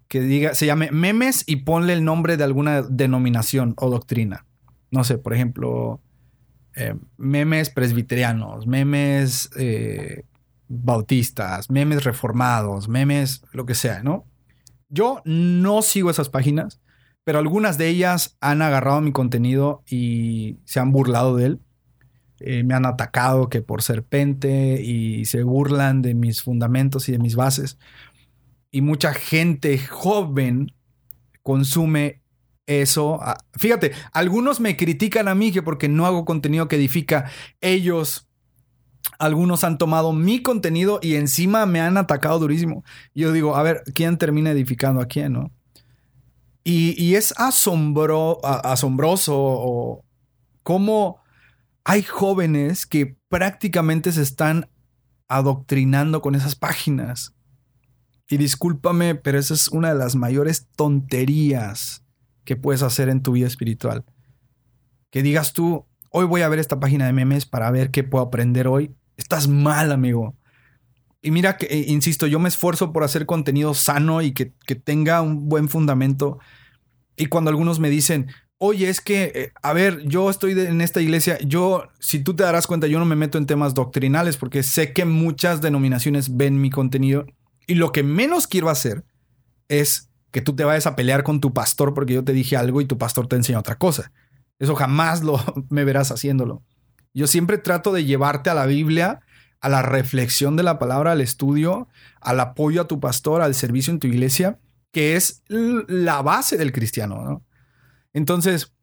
que 0.07 0.19
diga, 0.21 0.55
se 0.55 0.65
llame 0.65 0.89
memes 0.89 1.43
y 1.45 1.57
ponle 1.57 1.93
el 1.93 2.03
nombre 2.03 2.37
de 2.37 2.43
alguna 2.43 2.81
denominación 2.81 3.75
o 3.77 3.91
doctrina 3.91 4.47
no 4.91 5.03
sé, 5.03 5.17
por 5.17 5.33
ejemplo, 5.33 6.01
eh, 6.75 6.95
memes 7.17 7.69
presbiterianos, 7.69 8.67
memes 8.67 9.49
eh, 9.57 10.25
bautistas, 10.67 11.69
memes 11.69 12.03
reformados, 12.03 12.89
memes, 12.89 13.43
lo 13.53 13.65
que 13.65 13.75
sea, 13.75 14.03
¿no? 14.03 14.25
Yo 14.89 15.21
no 15.25 15.81
sigo 15.81 16.09
esas 16.09 16.29
páginas, 16.29 16.81
pero 17.23 17.39
algunas 17.39 17.77
de 17.77 17.87
ellas 17.87 18.37
han 18.41 18.61
agarrado 18.61 19.01
mi 19.01 19.11
contenido 19.11 19.83
y 19.89 20.59
se 20.65 20.79
han 20.79 20.91
burlado 20.91 21.35
de 21.37 21.45
él. 21.45 21.61
Eh, 22.39 22.63
me 22.63 22.73
han 22.73 22.85
atacado 22.85 23.47
que 23.47 23.61
por 23.61 23.81
serpente 23.81 24.81
y 24.81 25.23
se 25.25 25.43
burlan 25.43 26.01
de 26.01 26.13
mis 26.13 26.43
fundamentos 26.43 27.07
y 27.07 27.13
de 27.13 27.19
mis 27.19 27.35
bases. 27.35 27.79
Y 28.69 28.81
mucha 28.81 29.13
gente 29.13 29.77
joven 29.79 30.73
consume 31.41 32.21
eso. 32.67 33.19
Ah, 33.21 33.37
fíjate, 33.53 33.91
algunos 34.11 34.59
me 34.59 34.77
critican 34.77 35.27
a 35.27 35.35
mí 35.35 35.51
que 35.51 35.61
porque 35.61 35.87
no 35.87 36.05
hago 36.05 36.25
contenido 36.25 36.67
que 36.67 36.75
edifica, 36.75 37.29
ellos, 37.61 38.27
algunos 39.19 39.63
han 39.63 39.77
tomado 39.77 40.13
mi 40.13 40.41
contenido 40.41 40.99
y 41.01 41.15
encima 41.15 41.65
me 41.65 41.81
han 41.81 41.97
atacado 41.97 42.39
durísimo. 42.39 42.83
Yo 43.13 43.31
digo, 43.31 43.55
a 43.55 43.63
ver, 43.63 43.83
¿quién 43.93 44.17
termina 44.17 44.51
edificando 44.51 45.01
a 45.01 45.07
quién, 45.07 45.33
no? 45.33 45.51
Y, 46.67 47.13
es 47.13 47.31
asombro, 47.37 48.39
asombroso 48.43 50.03
cómo 50.63 51.21
hay 51.83 52.01
jóvenes 52.01 52.87
que 52.87 53.15
prácticamente 53.29 54.11
se 54.11 54.23
están 54.23 54.67
adoctrinando 55.27 56.21
con 56.21 56.33
esas 56.33 56.55
páginas. 56.55 57.35
Y 58.27 58.37
discúlpame, 58.37 59.13
pero 59.13 59.37
esa 59.37 59.53
es 59.53 59.67
una 59.67 59.89
de 59.89 59.99
las 59.99 60.15
mayores 60.15 60.67
tonterías 60.75 62.04
que 62.45 62.55
puedes 62.55 62.83
hacer 62.83 63.09
en 63.09 63.21
tu 63.21 63.33
vida 63.33 63.47
espiritual. 63.47 64.05
Que 65.09 65.21
digas 65.21 65.53
tú, 65.53 65.85
hoy 66.09 66.25
voy 66.25 66.41
a 66.41 66.49
ver 66.49 66.59
esta 66.59 66.79
página 66.79 67.05
de 67.05 67.13
memes 67.13 67.45
para 67.45 67.69
ver 67.71 67.91
qué 67.91 68.03
puedo 68.03 68.23
aprender 68.23 68.67
hoy. 68.67 68.95
Estás 69.17 69.47
mal, 69.47 69.91
amigo. 69.91 70.35
Y 71.21 71.31
mira 71.31 71.57
que, 71.57 71.65
eh, 71.65 71.85
insisto, 71.87 72.27
yo 72.27 72.39
me 72.39 72.49
esfuerzo 72.49 72.93
por 72.93 73.03
hacer 73.03 73.25
contenido 73.25 73.73
sano 73.73 74.21
y 74.21 74.31
que, 74.31 74.53
tenga 74.75 75.21
un 75.21 75.49
buen 75.49 75.67
fundamento. 75.67 76.39
Y 77.17 77.25
cuando 77.25 77.49
algunos 77.49 77.79
me 77.79 77.89
dicen, 77.89 78.27
oye, 78.59 78.89
es 78.89 79.01
que, 79.01 79.31
eh, 79.33 79.51
a 79.63 79.73
ver, 79.73 80.03
yo 80.03 80.29
estoy 80.29 80.51
en 80.51 80.81
esta 80.81 81.01
iglesia, 81.01 81.39
yo, 81.39 81.89
si 81.99 82.19
tú 82.19 82.35
te 82.35 82.43
darás 82.43 82.67
cuenta, 82.67 82.87
yo 82.87 82.99
no 82.99 83.05
me 83.05 83.15
meto 83.15 83.37
en 83.37 83.47
temas 83.47 83.73
doctrinales 83.73 84.37
porque 84.37 84.61
sé 84.61 84.93
que 84.93 85.05
muchas 85.05 85.61
denominaciones 85.61 86.37
ven 86.37 86.61
mi 86.61 86.69
contenido 86.69 87.25
y 87.67 87.75
lo 87.75 87.91
que 87.91 88.03
menos 88.03 88.47
quiero 88.47 88.69
hacer 88.69 89.03
es 89.67 90.09
que 90.35 90.41
tú 90.41 90.53
te 90.53 90.65
vayas 90.65 90.85
a 90.85 90.97
pelear 90.97 91.23
con 91.23 91.39
tu 91.39 91.53
pastor 91.53 91.93
porque 91.93 92.13
yo 92.13 92.25
te 92.25 92.33
dije 92.33 92.57
algo 92.57 92.81
y 92.81 92.85
tu 92.85 92.97
pastor 92.97 93.25
te 93.25 93.37
enseña 93.37 93.57
otra 93.57 93.77
cosa. 93.77 94.11
Eso 94.59 94.75
jamás 94.75 95.23
lo 95.23 95.39
me 95.69 95.85
verás 95.85 96.11
haciéndolo. 96.11 96.61
Yo 97.13 97.25
siempre 97.27 97.57
trato 97.57 97.93
de 97.93 98.03
llevarte 98.03 98.49
a 98.49 98.53
la 98.53 98.65
Biblia, 98.65 99.21
a 99.61 99.69
la 99.69 99.81
reflexión 99.81 100.57
de 100.57 100.63
la 100.63 100.77
palabra, 100.77 101.13
al 101.13 101.21
estudio, 101.21 101.87
al 102.19 102.41
apoyo 102.41 102.81
a 102.81 102.87
tu 102.89 102.99
pastor, 102.99 103.41
al 103.41 103.55
servicio 103.55 103.93
en 103.93 103.99
tu 103.99 104.07
iglesia, 104.07 104.59
que 104.91 105.15
es 105.15 105.41
la 105.47 106.21
base 106.21 106.57
del 106.57 106.73
cristiano, 106.73 107.23
¿no? 107.23 107.41
Entonces, 108.11 108.73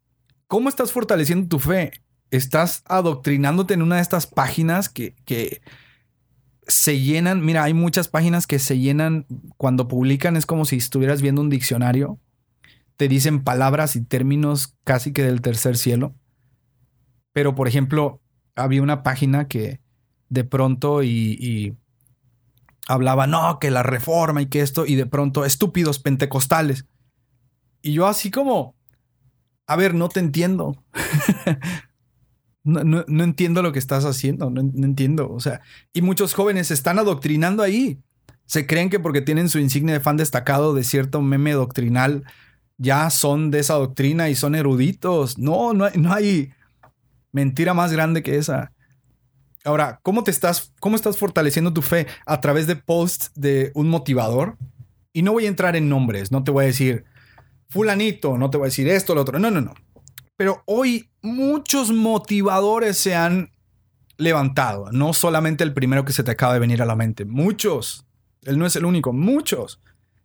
¿cómo 0.47 0.71
estás 0.71 0.91
fortaleciendo 0.91 1.49
tu 1.49 1.59
fe? 1.59 1.93
Estás 2.31 2.83
adoctrinándote 2.87 3.75
en 3.75 3.83
una 3.83 3.97
de 3.97 4.03
estas 4.03 4.27
páginas 4.27 4.89
que, 4.89 5.17
que 5.27 5.61
se 6.67 7.01
llenan. 7.01 7.45
Mira, 7.45 7.65
hay 7.65 7.75
muchas 7.75 8.09
páginas 8.09 8.47
que 8.47 8.59
se 8.59 8.79
llenan 8.79 9.27
cuando 9.57 9.89
publican, 9.89 10.37
es 10.37 10.47
como 10.47 10.65
si 10.65 10.77
estuvieras 10.77 11.23
viendo 11.23 11.41
un 11.41 11.51
diccionario. 11.51 12.19
Te 12.97 13.09
dicen 13.09 13.43
palabras 13.43 13.97
y 13.97 14.05
términos 14.05 14.77
casi 14.85 15.13
que 15.13 15.23
del 15.23 15.41
tercer 15.41 15.77
cielo. 15.77 16.15
Pero, 17.33 17.55
por 17.55 17.69
ejemplo, 17.69 18.21
había 18.55 18.83
una 18.83 19.03
página 19.03 19.49
que 19.49 19.81
de 20.29 20.45
pronto 20.45 21.03
y, 21.03 21.37
y 21.41 21.77
hablaba, 22.87 23.27
no, 23.27 23.59
que 23.59 23.71
la 23.71 23.83
reforma 23.83 24.43
y 24.43 24.47
que 24.47 24.61
esto, 24.61 24.87
y 24.87 24.95
de 24.95 25.07
pronto 25.07 25.45
estúpidos 25.45 25.99
pentecostales. 25.99 26.87
Y 27.81 27.95
yo 27.95 28.07
así 28.07 28.31
como, 28.31 28.77
a 29.67 29.77
ver, 29.77 29.95
no 29.95 30.09
te 30.09 30.21
entiendo. 30.21 30.83
no, 32.65 33.25
entiendo 33.25 33.63
lo 33.63 33.73
que 33.73 33.79
estás 33.79 34.05
haciendo, 34.05 34.51
no, 34.51 34.61
entiendo. 34.61 35.31
O 35.31 35.41
sea, 35.41 35.63
y 35.93 36.03
muchos 36.03 36.35
jóvenes 36.35 36.69
se 36.69 36.75
están 36.75 36.99
adoctrinando 36.99 37.63
ahí. 37.63 37.99
Se 38.47 38.67
creen 38.67 38.91
que 38.91 39.01
porque 39.01 39.21
tienen 39.21 39.49
su 39.49 39.59
insignia 39.59 39.95
de 39.95 40.01
fan 40.01 40.17
destacado 40.17 40.75
de 40.75 40.85
cierto 40.85 41.23
meme 41.23 41.53
doctrinal, 41.53 42.25
ya 42.77 43.11
son 43.11 43.51
de 43.51 43.61
esa 43.61 43.75
doctrina 43.75 44.29
y 44.29 44.35
son 44.35 44.55
eruditos. 44.55 45.39
No, 45.39 45.73
no 45.73 45.87
hay, 45.87 45.93
no 45.99 46.13
hay 46.13 46.53
mentira 47.33 47.75
más 47.75 47.93
grande 47.93 48.23
que 48.23 48.37
esa. 48.37 48.73
Ahora, 49.65 50.01
¿cómo 50.03 50.25
te 50.25 50.31
estás, 50.31 50.73
cómo 50.81 50.97
estás 50.97 51.17
fortaleciendo 51.17 51.73
tu 51.73 51.83
fe 51.83 52.07
a 52.27 52.41
través 52.41 52.67
de 52.67 52.77
posts 52.77 53.31
de 53.35 53.71
un 53.75 53.89
motivador? 53.89 54.57
Y 55.13 55.23
no 55.23 55.33
voy 55.33 55.47
a 55.47 55.49
entrar 55.49 55.77
en 55.77 55.89
nombres, 55.89 56.33
no 56.33 56.43
te 56.43 56.51
voy 56.51 56.65
a 56.65 56.67
decir, 56.69 57.05
fulanito, 57.69 58.39
no 58.39 58.51
te 58.51 58.59
voy 58.59 58.67
a 58.67 58.69
decir 58.69 58.89
esto, 58.89 59.15
lo 59.15 59.23
otro. 59.23 59.39
No, 59.39 59.51
no, 59.51 59.61
no. 59.61 59.75
Pero 60.37 60.63
hoy 60.67 61.11
muchos 61.21 61.93
motivadores 61.93 62.99
se 62.99 63.15
han 63.15 63.53
levantado. 64.17 64.91
No 64.93 65.13
solamente 65.13 65.65
el 65.65 65.75
primero 65.75 66.05
que 66.05 66.13
se 66.13 66.25
te 66.25 66.31
acaba 66.31 66.55
de 66.55 66.61
venir 66.61 66.83
a 66.83 66.87
la 66.87 66.97
mente. 66.97 67.25
Muchos. 67.25 68.07
Él 68.43 68.59
no 68.59 68.67
es 68.67 68.77
el 68.77 68.85
único. 68.85 69.13
Muchos. 69.13 69.81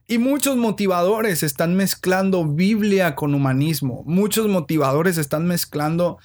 Y 0.08 0.20
muchos 0.20 0.56
motivadores 0.56 1.44
están 1.44 1.76
mezclando 1.76 2.46
Biblia 2.46 3.16
con 3.16 3.36
humanismo. 3.36 4.04
Muchos 4.06 4.48
motivadores 4.48 5.18
están 5.18 5.48
mezclando 5.48 6.18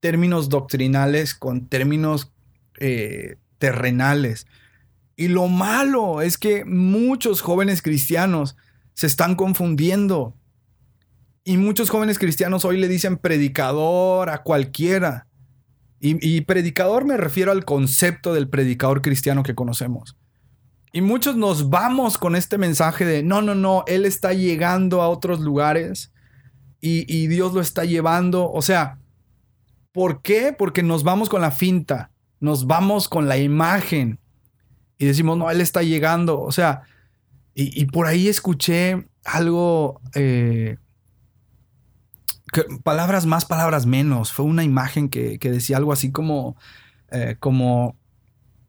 términos 0.00 0.48
doctrinales 0.48 1.34
con 1.34 1.66
términos 1.66 2.32
eh, 2.78 3.36
terrenales. 3.58 4.46
Y 5.16 5.28
lo 5.28 5.48
malo 5.48 6.20
es 6.20 6.38
que 6.38 6.64
muchos 6.64 7.40
jóvenes 7.40 7.82
cristianos 7.82 8.56
se 8.94 9.06
están 9.06 9.34
confundiendo 9.34 10.34
y 11.48 11.58
muchos 11.58 11.90
jóvenes 11.90 12.18
cristianos 12.18 12.64
hoy 12.64 12.76
le 12.76 12.88
dicen 12.88 13.18
predicador 13.18 14.30
a 14.30 14.42
cualquiera. 14.42 15.28
Y, 16.00 16.40
predicador 16.42 17.04
me 17.04 17.16
refiero 17.16 17.52
al 17.52 17.64
concepto 17.64 18.34
del 18.34 18.48
predicador 18.48 19.00
cristiano 19.00 19.44
que 19.44 19.54
conocemos. 19.54 20.16
Y 20.92 21.02
muchos 21.02 21.36
nos 21.36 21.70
vamos 21.70 22.18
con 22.18 22.34
este 22.34 22.58
mensaje 22.58 23.04
de, 23.04 23.22
no, 23.22 23.42
no, 23.42 23.54
no, 23.54 23.84
Él 23.86 24.04
está 24.04 24.32
llegando 24.32 25.02
a 25.02 25.08
otros 25.08 25.40
lugares 25.40 26.12
y, 26.80 27.12
y 27.12 27.28
Dios 27.28 27.54
lo 27.54 27.60
está 27.60 27.84
llevando. 27.84 28.50
O 28.50 28.60
sea, 28.60 28.98
¿por 29.92 30.22
qué? 30.22 30.52
Porque 30.52 30.82
nos 30.82 31.04
vamos 31.04 31.28
con 31.28 31.40
la 31.40 31.52
finta, 31.52 32.10
nos 32.40 32.66
vamos 32.66 33.08
con 33.08 33.28
la 33.28 33.38
imagen 33.38 34.18
y 34.98 35.06
decimos, 35.06 35.38
no, 35.38 35.48
Él 35.50 35.60
está 35.60 35.82
llegando. 35.82 36.40
O 36.40 36.50
sea, 36.50 36.82
y, 37.54 37.86
por 37.86 38.06
ahí 38.06 38.28
escuché 38.28 39.06
algo 39.24 40.00
eh, 40.14 40.76
palabras 42.82 43.26
más, 43.26 43.44
palabras 43.44 43.86
menos. 43.86 44.32
Fue 44.32 44.44
una 44.44 44.64
imagen 44.64 45.08
que, 45.08 45.38
decía 45.38 45.76
algo 45.76 45.92
así 45.92 46.12
como, 46.12 46.56
eh, 47.10 47.36
como 47.38 47.96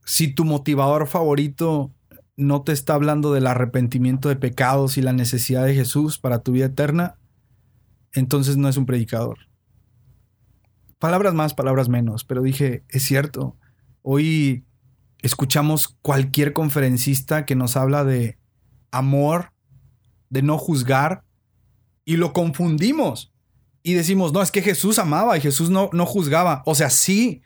si 0.05 0.33
tu 0.33 0.45
motivador 0.45 1.07
favorito 1.07 1.91
no 2.35 2.61
te 2.61 2.71
está 2.71 2.93
hablando 2.93 3.33
del 3.33 3.47
arrepentimiento 3.47 4.29
de 4.29 4.35
pecados 4.35 4.97
y 4.97 5.01
la 5.01 5.13
necesidad 5.13 5.65
de 5.65 5.73
Jesús 5.73 6.19
para 6.19 6.39
tu 6.39 6.51
vida 6.51 6.65
eterna, 6.65 7.17
entonces 8.13 8.57
no 8.57 8.69
es 8.69 8.77
un 8.77 8.85
predicador. 8.85 9.39
Palabras 10.99 11.33
más, 11.33 11.53
palabras 11.53 11.89
menos, 11.89 12.23
pero 12.23 12.41
dije, 12.41 12.83
es 12.89 13.03
cierto, 13.03 13.57
hoy 14.01 14.65
escuchamos 15.21 15.97
cualquier 16.01 16.53
conferencista 16.53 17.45
que 17.45 17.55
nos 17.55 17.75
habla 17.75 18.03
de 18.03 18.37
amor, 18.91 19.51
de 20.29 20.41
no 20.43 20.57
juzgar, 20.57 21.23
y 22.05 22.17
lo 22.17 22.33
confundimos 22.33 23.33
y 23.87 23.93
decimos, 23.93 24.33
no, 24.33 24.41
es 24.41 24.51
que 24.51 24.61
Jesús 24.61 24.99
amaba 24.99 25.37
y 25.37 25.41
Jesús 25.41 25.69
no, 25.69 25.89
no 25.93 26.05
juzgaba. 26.05 26.61
O 26.65 26.75
sea, 26.75 26.89
sí, 26.89 27.41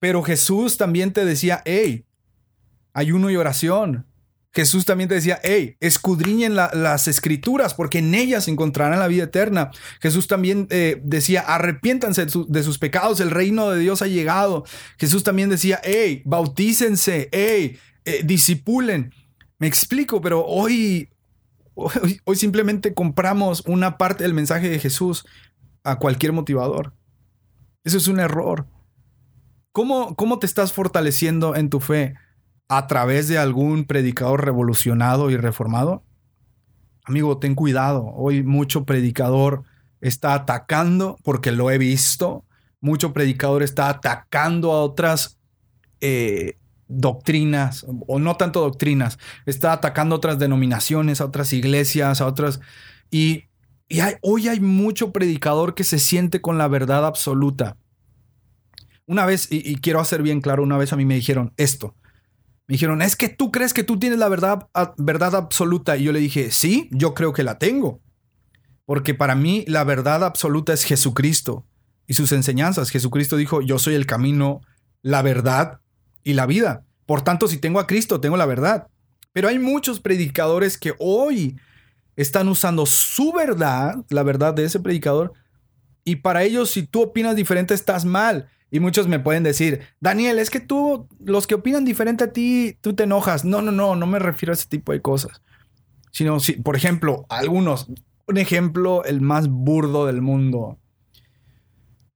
pero 0.00 0.24
Jesús 0.24 0.76
también 0.76 1.12
te 1.12 1.24
decía, 1.24 1.62
hey, 1.64 2.06
ayuno 2.92 3.30
y 3.30 3.36
oración. 3.36 4.04
Jesús 4.52 4.84
también 4.84 5.08
te 5.08 5.14
decía, 5.14 5.38
hey, 5.44 5.76
escudriñen 5.78 6.56
las 6.56 7.06
escrituras 7.06 7.74
porque 7.74 8.00
en 8.00 8.16
ellas 8.16 8.48
encontrarán 8.48 8.98
la 8.98 9.06
vida 9.06 9.22
eterna. 9.24 9.70
Jesús 10.00 10.26
también 10.26 10.66
eh, 10.70 11.00
decía, 11.04 11.42
arrepiéntanse 11.42 12.26
de, 12.26 12.62
sus 12.64 12.78
pecados, 12.78 13.20
el 13.20 13.30
reino 13.30 13.70
de 13.70 13.78
Dios 13.78 14.02
ha 14.02 14.08
llegado. 14.08 14.64
Jesús 14.98 15.22
también 15.22 15.50
decía, 15.50 15.80
hey, 15.84 16.20
bautícense, 16.24 17.28
hey, 17.30 17.78
eh, 18.04 18.22
disipulen. 18.24 19.14
Me 19.60 19.68
explico, 19.68 20.20
pero 20.20 20.44
hoy, 20.44 21.10
Hoy, 22.24 22.36
simplemente 22.36 22.92
compramos 22.92 23.62
una 23.66 23.98
parte 23.98 24.24
del 24.24 24.34
mensaje 24.34 24.68
de 24.68 24.80
Jesús 24.80 25.24
a 25.84 25.96
cualquier 25.96 26.32
motivador. 26.32 26.92
Eso 27.84 27.98
es 27.98 28.08
un 28.08 28.18
error. 28.18 28.66
¿Cómo, 29.70 30.16
¿Cómo 30.16 30.40
te 30.40 30.46
estás 30.46 30.72
fortaleciendo 30.72 31.54
en 31.54 31.70
tu 31.70 31.78
fe? 31.78 32.14
¿A 32.68 32.88
través 32.88 33.28
de 33.28 33.38
algún 33.38 33.84
predicador 33.84 34.44
revolucionado 34.44 35.30
y 35.30 35.36
reformado? 35.36 36.02
Amigo, 37.04 37.38
ten 37.38 37.54
cuidado. 37.54 38.06
Hoy 38.14 38.42
mucho 38.42 38.84
predicador 38.84 39.62
está 40.00 40.34
atacando, 40.34 41.16
porque 41.22 41.52
lo 41.52 41.70
he 41.70 41.78
visto, 41.78 42.44
mucho 42.80 43.12
predicador 43.12 43.62
está 43.62 43.88
atacando 43.88 44.72
a 44.72 44.82
otras 44.82 45.38
eh, 46.00 46.58
doctrinas, 46.88 47.86
o 48.06 48.18
no 48.18 48.36
tanto 48.36 48.60
doctrinas, 48.60 49.18
está 49.46 49.72
atacando 49.72 50.16
otras 50.16 50.38
denominaciones, 50.38 51.20
a 51.20 51.26
otras 51.26 51.52
iglesias, 51.52 52.20
a 52.20 52.26
otras... 52.26 52.60
Y, 53.10 53.44
hoy 54.22 54.48
hay 54.48 54.60
mucho 54.60 55.12
predicador 55.12 55.74
que 55.74 55.84
se 55.84 55.98
siente 55.98 56.40
con 56.40 56.58
la 56.58 56.68
verdad 56.68 57.06
absoluta. 57.06 57.76
Una 59.06 59.24
vez, 59.24 59.48
y, 59.50 59.76
quiero 59.76 60.00
hacer 60.00 60.22
bien 60.22 60.40
claro, 60.40 60.62
una 60.62 60.76
vez 60.76 60.92
a 60.92 60.96
mí 60.96 61.04
me 61.04 61.14
dijeron 61.14 61.52
esto. 61.56 61.94
Me 62.66 62.74
dijeron, 62.74 63.00
es 63.00 63.16
que 63.16 63.30
tú 63.30 63.50
crees 63.50 63.72
que 63.72 63.84
tú 63.84 63.98
tienes 63.98 64.18
la 64.18 64.28
verdad, 64.28 64.68
verdad 64.98 65.34
absoluta. 65.36 65.96
Y 65.96 66.04
yo 66.04 66.12
le 66.12 66.20
dije, 66.20 66.50
sí, 66.50 66.88
yo 66.92 67.14
creo 67.14 67.32
que 67.32 67.42
la 67.42 67.58
tengo. 67.58 68.02
Porque 68.84 69.14
para 69.14 69.34
mí 69.34 69.64
la 69.66 69.84
verdad 69.84 70.24
absoluta 70.24 70.72
es 70.74 70.84
Jesucristo 70.84 71.66
y 72.06 72.14
sus 72.14 72.32
enseñanzas. 72.32 72.90
Jesucristo 72.90 73.36
dijo, 73.36 73.62
yo 73.62 73.78
soy 73.78 73.94
el 73.94 74.04
camino, 74.04 74.60
la 75.00 75.22
verdad 75.22 75.80
y 76.28 76.34
la 76.34 76.44
vida. 76.44 76.84
Por 77.06 77.22
tanto, 77.22 77.48
si 77.48 77.56
tengo 77.56 77.80
a 77.80 77.86
Cristo, 77.86 78.20
tengo 78.20 78.36
la 78.36 78.44
verdad. 78.44 78.88
Pero 79.32 79.48
hay 79.48 79.58
muchos 79.58 79.98
predicadores 79.98 80.76
que 80.76 80.92
hoy 80.98 81.56
están 82.16 82.48
usando 82.48 82.84
su 82.84 83.32
verdad, 83.32 84.04
la 84.10 84.22
verdad 84.22 84.52
de 84.52 84.64
ese 84.64 84.78
predicador, 84.78 85.32
y 86.04 86.16
para 86.16 86.42
ellos 86.42 86.70
si 86.70 86.86
tú 86.86 87.00
opinas 87.00 87.34
diferente 87.34 87.72
estás 87.72 88.04
mal. 88.04 88.50
Y 88.70 88.78
muchos 88.78 89.08
me 89.08 89.18
pueden 89.18 89.42
decir, 89.42 89.80
Daniel, 90.00 90.38
es 90.38 90.50
que 90.50 90.60
tú, 90.60 91.08
los 91.18 91.46
que 91.46 91.54
opinan 91.54 91.86
diferente 91.86 92.24
a 92.24 92.32
ti, 92.34 92.76
tú 92.82 92.92
te 92.92 93.04
enojas. 93.04 93.46
No, 93.46 93.62
no, 93.62 93.72
no, 93.72 93.96
no 93.96 94.06
me 94.06 94.18
refiero 94.18 94.52
a 94.52 94.54
ese 94.54 94.68
tipo 94.68 94.92
de 94.92 95.00
cosas. 95.00 95.40
Sino, 96.10 96.40
si, 96.40 96.52
por 96.52 96.76
ejemplo, 96.76 97.24
algunos, 97.30 97.90
un 98.26 98.36
ejemplo, 98.36 99.02
el 99.04 99.22
más 99.22 99.48
burdo 99.48 100.04
del 100.04 100.20
mundo. 100.20 100.78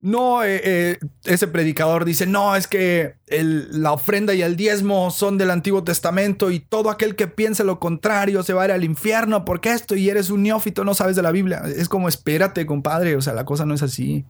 No, 0.02 0.42
eh, 0.42 0.60
eh, 0.64 0.98
ese 1.22 1.46
predicador 1.46 2.04
dice, 2.04 2.26
no, 2.26 2.56
es 2.56 2.66
que 2.66 3.14
la 3.28 3.92
ofrenda 3.92 4.34
y 4.34 4.42
el 4.42 4.56
diezmo 4.56 5.12
son 5.12 5.38
del 5.38 5.52
Antiguo 5.52 5.84
Testamento 5.84 6.50
y 6.50 6.58
todo 6.58 6.90
aquel 6.90 7.14
que 7.14 7.28
piense 7.28 7.62
lo 7.62 7.78
contrario 7.78 8.42
se 8.42 8.52
va 8.52 8.62
a 8.62 8.64
ir 8.64 8.72
al 8.72 8.82
infierno 8.82 9.44
porque 9.44 9.70
esto 9.70 9.94
y 9.94 10.10
eres 10.10 10.30
un 10.30 10.42
neófito, 10.42 10.82
no 10.82 10.94
sabes 10.94 11.14
de 11.14 11.22
la 11.22 11.30
Biblia. 11.30 11.62
Es 11.64 11.88
como, 11.88 12.08
espérate, 12.08 12.66
compadre, 12.66 13.14
o 13.14 13.22
sea, 13.22 13.32
la 13.32 13.44
cosa 13.44 13.64
no 13.64 13.74
es 13.74 13.82
así. 13.84 14.26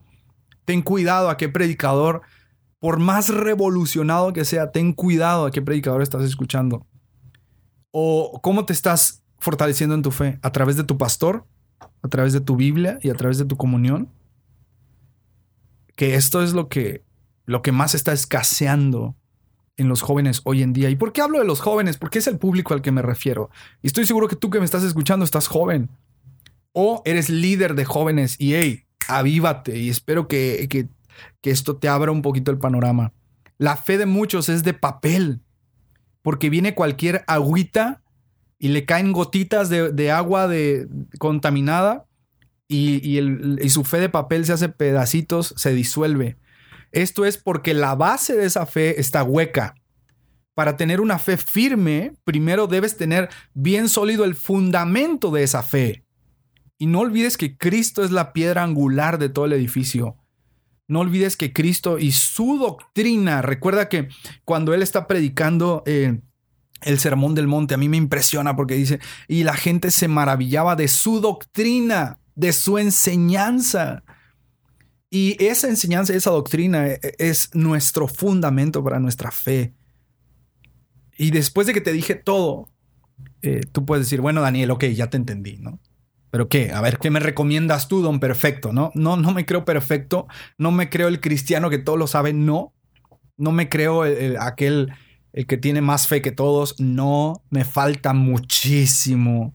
Ten 0.63 0.83
cuidado 0.83 1.31
a 1.31 1.37
qué 1.37 1.49
predicador, 1.49 2.21
por 2.77 2.99
más 2.99 3.29
revolucionado 3.29 4.31
que 4.31 4.45
sea, 4.45 4.71
ten 4.71 4.93
cuidado 4.93 5.47
a 5.47 5.51
qué 5.51 5.63
predicador 5.63 6.03
estás 6.03 6.21
escuchando. 6.21 6.85
O 7.89 8.39
cómo 8.43 8.65
te 8.65 8.73
estás 8.73 9.23
fortaleciendo 9.39 9.95
en 9.95 10.03
tu 10.03 10.11
fe, 10.11 10.37
a 10.43 10.51
través 10.51 10.77
de 10.77 10.83
tu 10.83 10.99
pastor, 10.99 11.47
a 12.03 12.07
través 12.09 12.31
de 12.31 12.41
tu 12.41 12.55
Biblia 12.55 12.99
y 13.01 13.09
a 13.09 13.15
través 13.15 13.39
de 13.39 13.45
tu 13.45 13.57
comunión 13.57 14.11
que 15.95 16.15
esto 16.15 16.43
es 16.43 16.53
lo 16.53 16.69
que, 16.69 17.03
lo 17.45 17.61
que 17.61 17.71
más 17.71 17.95
está 17.95 18.13
escaseando 18.13 19.15
en 19.77 19.89
los 19.89 20.01
jóvenes 20.01 20.41
hoy 20.43 20.61
en 20.61 20.73
día. 20.73 20.89
¿Y 20.89 20.95
por 20.95 21.13
qué 21.13 21.21
hablo 21.21 21.39
de 21.39 21.45
los 21.45 21.59
jóvenes? 21.59 21.97
Porque 21.97 22.19
es 22.19 22.27
el 22.27 22.37
público 22.37 22.73
al 22.73 22.81
que 22.81 22.91
me 22.91 23.01
refiero. 23.01 23.49
Y 23.81 23.87
estoy 23.87 24.05
seguro 24.05 24.27
que 24.27 24.35
tú 24.35 24.49
que 24.49 24.59
me 24.59 24.65
estás 24.65 24.83
escuchando 24.83 25.25
estás 25.25 25.47
joven. 25.47 25.89
O 26.71 27.01
eres 27.05 27.29
líder 27.29 27.75
de 27.75 27.85
jóvenes 27.85 28.35
y 28.39 28.55
hey, 28.55 28.85
avívate 29.07 29.77
y 29.77 29.89
espero 29.89 30.27
que, 30.27 30.67
que, 30.69 30.87
esto 31.43 31.75
te 31.77 31.87
abra 31.87 32.11
un 32.11 32.21
poquito 32.21 32.51
el 32.51 32.57
panorama. 32.57 33.13
La 33.57 33.77
fe 33.77 33.97
de 33.97 34.07
muchos 34.07 34.49
es 34.49 34.63
de 34.63 34.73
papel, 34.73 35.41
porque 36.23 36.49
viene 36.49 36.73
cualquier 36.73 37.23
agüita 37.27 38.01
y 38.57 38.69
le 38.69 38.85
caen 38.85 39.11
gotitas 39.11 39.69
de, 39.69 39.91
de 39.91 40.11
agua 40.11 40.47
de, 40.47 40.87
contaminada 41.19 42.05
y, 42.73 43.69
su 43.69 43.83
fe 43.83 43.99
de 43.99 44.09
papel 44.09 44.45
se 44.45 44.53
hace 44.53 44.69
pedacitos, 44.69 45.53
se 45.57 45.73
disuelve. 45.73 46.37
Esto 46.91 47.25
es 47.25 47.37
porque 47.37 47.73
la 47.73 47.95
base 47.95 48.35
de 48.35 48.45
esa 48.45 48.65
fe 48.65 48.99
está 48.99 49.23
hueca. 49.23 49.75
Para 50.53 50.77
tener 50.77 51.01
una 51.01 51.17
fe 51.17 51.37
firme, 51.37 52.13
primero 52.23 52.67
debes 52.67 52.97
tener 52.97 53.29
bien 53.53 53.89
sólido 53.89 54.23
el 54.25 54.35
fundamento 54.35 55.31
de 55.31 55.43
esa 55.43 55.63
fe. 55.63 56.05
Y 56.77 56.85
no 56.85 56.99
olvides 56.99 57.37
que 57.37 57.57
Cristo 57.57 58.03
es 58.03 58.11
la 58.11 58.33
piedra 58.33 58.63
angular 58.63 59.17
de 59.17 59.29
todo 59.29 59.45
el 59.45 59.53
edificio. 59.53 60.17
No 60.87 60.99
olvides 60.99 61.37
que 61.37 61.53
Cristo 61.53 61.97
y 61.97 62.11
su 62.11 62.57
doctrina, 62.57 63.41
recuerda 63.41 63.89
que 63.89 64.09
cuando 64.43 64.73
Él 64.73 64.81
está 64.81 65.07
predicando 65.07 65.81
eh, 65.85 66.19
el 66.81 66.99
sermón 66.99 67.33
del 67.35 67.47
monte, 67.47 67.73
a 67.73 67.77
mí 67.77 67.89
me 67.89 67.97
impresiona 67.97 68.55
porque 68.55 68.75
dice, 68.75 68.99
y 69.27 69.43
la 69.43 69.55
gente 69.55 69.91
se 69.91 70.07
maravillaba 70.07 70.75
de 70.75 70.87
su 70.87 71.21
doctrina 71.21 72.19
de 72.35 72.53
su 72.53 72.77
enseñanza. 72.77 74.03
Y 75.09 75.41
esa 75.43 75.67
enseñanza, 75.69 76.13
esa 76.13 76.31
doctrina 76.31 76.87
e, 76.87 76.99
e, 77.01 77.15
es 77.19 77.53
nuestro 77.53 78.07
fundamento 78.07 78.83
para 78.83 78.99
nuestra 78.99 79.31
fe. 79.31 79.73
Y 81.17 81.31
después 81.31 81.67
de 81.67 81.73
que 81.73 81.81
te 81.81 81.91
dije 81.91 82.15
todo, 82.15 82.69
eh, 83.41 83.61
tú 83.71 83.85
puedes 83.85 84.05
decir, 84.05 84.21
bueno, 84.21 84.41
Daniel, 84.41 84.71
ok, 84.71 84.85
ya 84.85 85.09
te 85.09 85.17
entendí, 85.17 85.57
¿no? 85.57 85.79
Pero 86.31 86.49
qué, 86.49 86.71
a 86.71 86.81
ver, 86.81 86.97
¿qué 86.97 87.11
me 87.11 87.19
recomiendas 87.19 87.87
tú, 87.87 88.01
don 88.01 88.19
perfecto? 88.19 88.73
No, 88.73 88.91
no, 88.95 89.17
no 89.17 89.33
me 89.33 89.45
creo 89.45 89.65
perfecto, 89.65 90.25
no 90.57 90.71
me 90.71 90.89
creo 90.89 91.07
el 91.07 91.21
cristiano 91.21 91.69
que 91.69 91.77
todo 91.77 91.95
lo 91.95 92.07
sabe, 92.07 92.33
no. 92.33 92.73
No 93.37 93.51
me 93.51 93.69
creo 93.69 94.03
aquel 94.39 94.93
el 95.33 95.47
que 95.47 95.57
tiene 95.57 95.81
más 95.81 96.07
fe 96.07 96.21
que 96.21 96.31
todos, 96.31 96.79
no, 96.79 97.43
me 97.49 97.65
falta 97.65 98.13
muchísimo. 98.13 99.53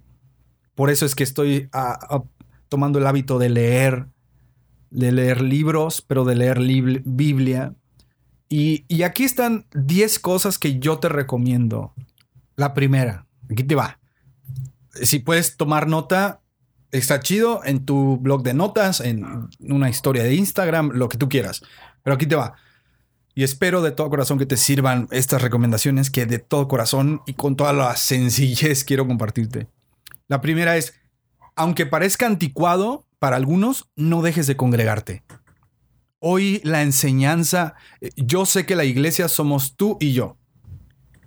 Por 0.74 0.90
eso 0.90 1.06
es 1.06 1.14
que 1.14 1.24
estoy 1.24 1.68
a, 1.72 2.22
tomando 2.68 2.98
el 2.98 3.06
hábito 3.06 3.38
de 3.38 3.48
leer, 3.48 4.06
de 4.90 5.12
leer 5.12 5.40
libros, 5.40 6.02
pero 6.02 6.24
de 6.24 6.36
leer 6.36 6.60
Biblia. 7.04 7.74
Y, 8.48 9.02
aquí 9.02 9.24
están 9.24 9.66
10 9.74 10.18
cosas 10.20 10.58
que 10.58 10.78
yo 10.78 10.98
te 10.98 11.08
recomiendo. 11.08 11.92
La 12.56 12.74
primera, 12.74 13.26
aquí 13.50 13.62
te 13.62 13.74
va. 13.74 13.98
Si 14.94 15.18
puedes 15.18 15.56
tomar 15.56 15.86
nota, 15.86 16.40
está 16.90 17.20
chido 17.20 17.60
en 17.64 17.84
tu 17.84 18.16
blog 18.16 18.42
de 18.42 18.54
notas, 18.54 19.00
en 19.00 19.48
una 19.60 19.90
historia 19.90 20.24
de 20.24 20.34
Instagram, 20.34 20.90
lo 20.94 21.08
que 21.08 21.18
tú 21.18 21.28
quieras. 21.28 21.62
Pero 22.02 22.14
aquí 22.14 22.26
te 22.26 22.36
va. 22.36 22.54
Y 23.34 23.44
espero 23.44 23.82
de 23.82 23.92
todo 23.92 24.10
corazón 24.10 24.38
que 24.38 24.46
te 24.46 24.56
sirvan 24.56 25.06
estas 25.12 25.42
recomendaciones 25.42 26.10
que 26.10 26.26
de 26.26 26.40
todo 26.40 26.66
corazón 26.66 27.20
y 27.24 27.34
con 27.34 27.54
toda 27.54 27.72
la 27.72 27.94
sencillez 27.94 28.82
quiero 28.82 29.06
compartirte. 29.06 29.68
La 30.26 30.40
primera 30.40 30.76
es, 30.76 30.97
aunque 31.58 31.86
parezca 31.86 32.26
anticuado 32.26 33.04
para 33.18 33.36
algunos, 33.36 33.90
no 33.96 34.22
dejes 34.22 34.46
de 34.46 34.56
congregarte. 34.56 35.24
Hoy 36.20 36.60
la 36.62 36.82
enseñanza, 36.82 37.74
eh, 38.00 38.10
yo 38.16 38.46
sé 38.46 38.64
que 38.64 38.76
la 38.76 38.84
iglesia 38.84 39.28
somos 39.28 39.76
tú 39.76 39.98
y 40.00 40.12
yo. 40.12 40.36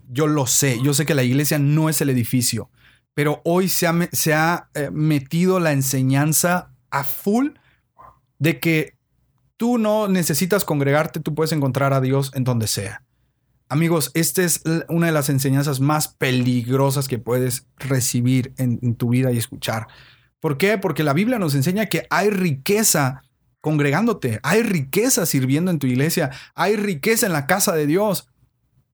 Yo 0.08 0.28
lo 0.28 0.48
sé, 0.48 0.80
yo 0.82 0.94
sé 0.94 1.06
que 1.06 1.16
la 1.16 1.24
iglesia 1.24 1.60
no 1.60 1.90
es 1.90 2.02
el 2.02 2.10
edificio, 2.10 2.70
pero 3.14 3.42
hoy 3.44 3.68
se 3.68 3.88
ha, 4.34 4.70
eh, 4.74 4.90
metido 4.92 5.60
la 5.60 5.74
enseñanza 5.74 6.74
a 6.90 7.04
full 7.04 7.50
de 8.40 8.60
que 8.60 8.98
tú 9.58 9.78
no 9.78 10.08
necesitas 10.08 10.64
congregarte, 10.64 11.20
tú 11.20 11.36
puedes 11.36 11.52
encontrar 11.52 11.94
a 11.94 12.02
Dios 12.02 12.32
en 12.36 12.46
donde 12.46 12.68
sea. 12.68 13.04
Amigos, 13.68 14.12
esta 14.14 14.44
es 14.44 14.64
una 14.90 15.08
de 15.08 15.14
las 15.14 15.30
enseñanzas 15.30 15.80
más 15.82 16.10
peligrosas 16.10 17.08
que 17.08 17.20
puedes 17.20 17.68
recibir 17.78 18.54
en 18.58 18.96
tu 18.96 19.10
vida 19.10 19.32
y 19.32 19.38
escuchar. 19.38 19.88
¿Por 20.42 20.58
qué? 20.58 20.80
Porque 20.80 21.04
la 21.04 21.14
Biblia 21.14 21.40
nos 21.40 21.54
enseña 21.56 21.86
que 21.86 22.08
hay 22.10 22.32
riqueza 22.32 23.24
congregándote, 23.62 24.40
hay 24.42 24.64
riqueza 24.64 25.28
sirviendo 25.28 25.70
en 25.70 25.78
tu 25.78 25.86
iglesia, 25.86 26.32
hay 26.56 26.76
riqueza 26.76 27.28
en 27.28 27.32
la 27.32 27.46
casa 27.46 27.74
de 27.76 27.86
Dios. 27.86 28.28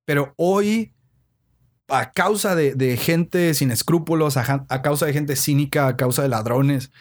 Pero 0.04 0.34
hoy, 0.36 0.94
a 1.88 2.12
causa 2.12 2.54
de, 2.54 2.98
gente 2.98 3.54
sin 3.54 3.72
escrúpulos, 3.72 4.36
a, 4.36 4.82
causa 4.82 5.06
de 5.06 5.14
gente 5.14 5.38
cínica, 5.38 5.88
a 5.88 5.96
causa 5.96 6.22
de 6.22 6.28
ladrones, 6.28 6.92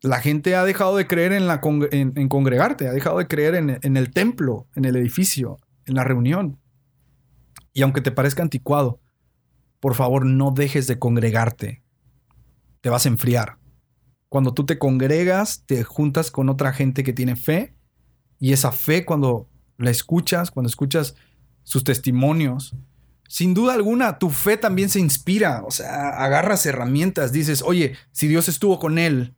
la 0.00 0.20
gente 0.20 0.54
ha 0.54 0.64
dejado 0.64 0.96
de 0.96 1.08
creer 1.08 1.32
en, 1.32 1.48
la 1.48 1.60
en, 1.90 2.28
congregarte, 2.28 2.86
ha 2.86 2.92
dejado 2.92 3.18
de 3.18 3.26
creer 3.26 3.56
en, 3.56 3.80
en 3.82 3.96
el 3.96 4.12
templo, 4.12 4.68
en 4.76 4.84
el 4.84 4.94
edificio, 4.94 5.58
en 5.86 5.96
la 5.96 6.04
reunión. 6.04 6.56
Y 7.72 7.82
aunque 7.82 8.00
te 8.00 8.12
parezca 8.12 8.44
anticuado, 8.44 9.00
por 9.80 9.96
favor 9.96 10.24
no 10.24 10.52
dejes 10.52 10.86
de 10.86 11.00
congregarte 11.00 11.79
te 12.80 12.90
vas 12.90 13.06
a 13.06 13.08
enfriar. 13.08 13.58
Cuando 14.28 14.54
tú 14.54 14.64
te 14.64 14.78
congregas, 14.78 15.64
te 15.66 15.82
juntas 15.82 16.30
con 16.30 16.48
otra 16.48 16.72
gente 16.72 17.02
que 17.02 17.12
tiene 17.12 17.36
fe 17.36 17.74
y 18.38 18.52
esa 18.52 18.72
fe 18.72 19.04
cuando 19.04 19.48
la 19.76 19.90
escuchas, 19.90 20.50
cuando 20.50 20.68
escuchas 20.68 21.14
sus 21.62 21.84
testimonios, 21.84 22.74
sin 23.28 23.54
duda 23.54 23.74
alguna, 23.74 24.18
tu 24.18 24.30
fe 24.30 24.56
también 24.56 24.88
se 24.88 24.98
inspira, 24.98 25.62
o 25.64 25.70
sea, 25.70 26.08
agarras 26.08 26.66
herramientas, 26.66 27.32
dices, 27.32 27.62
oye, 27.62 27.96
si 28.12 28.26
Dios 28.26 28.48
estuvo 28.48 28.78
con 28.78 28.98
él, 28.98 29.36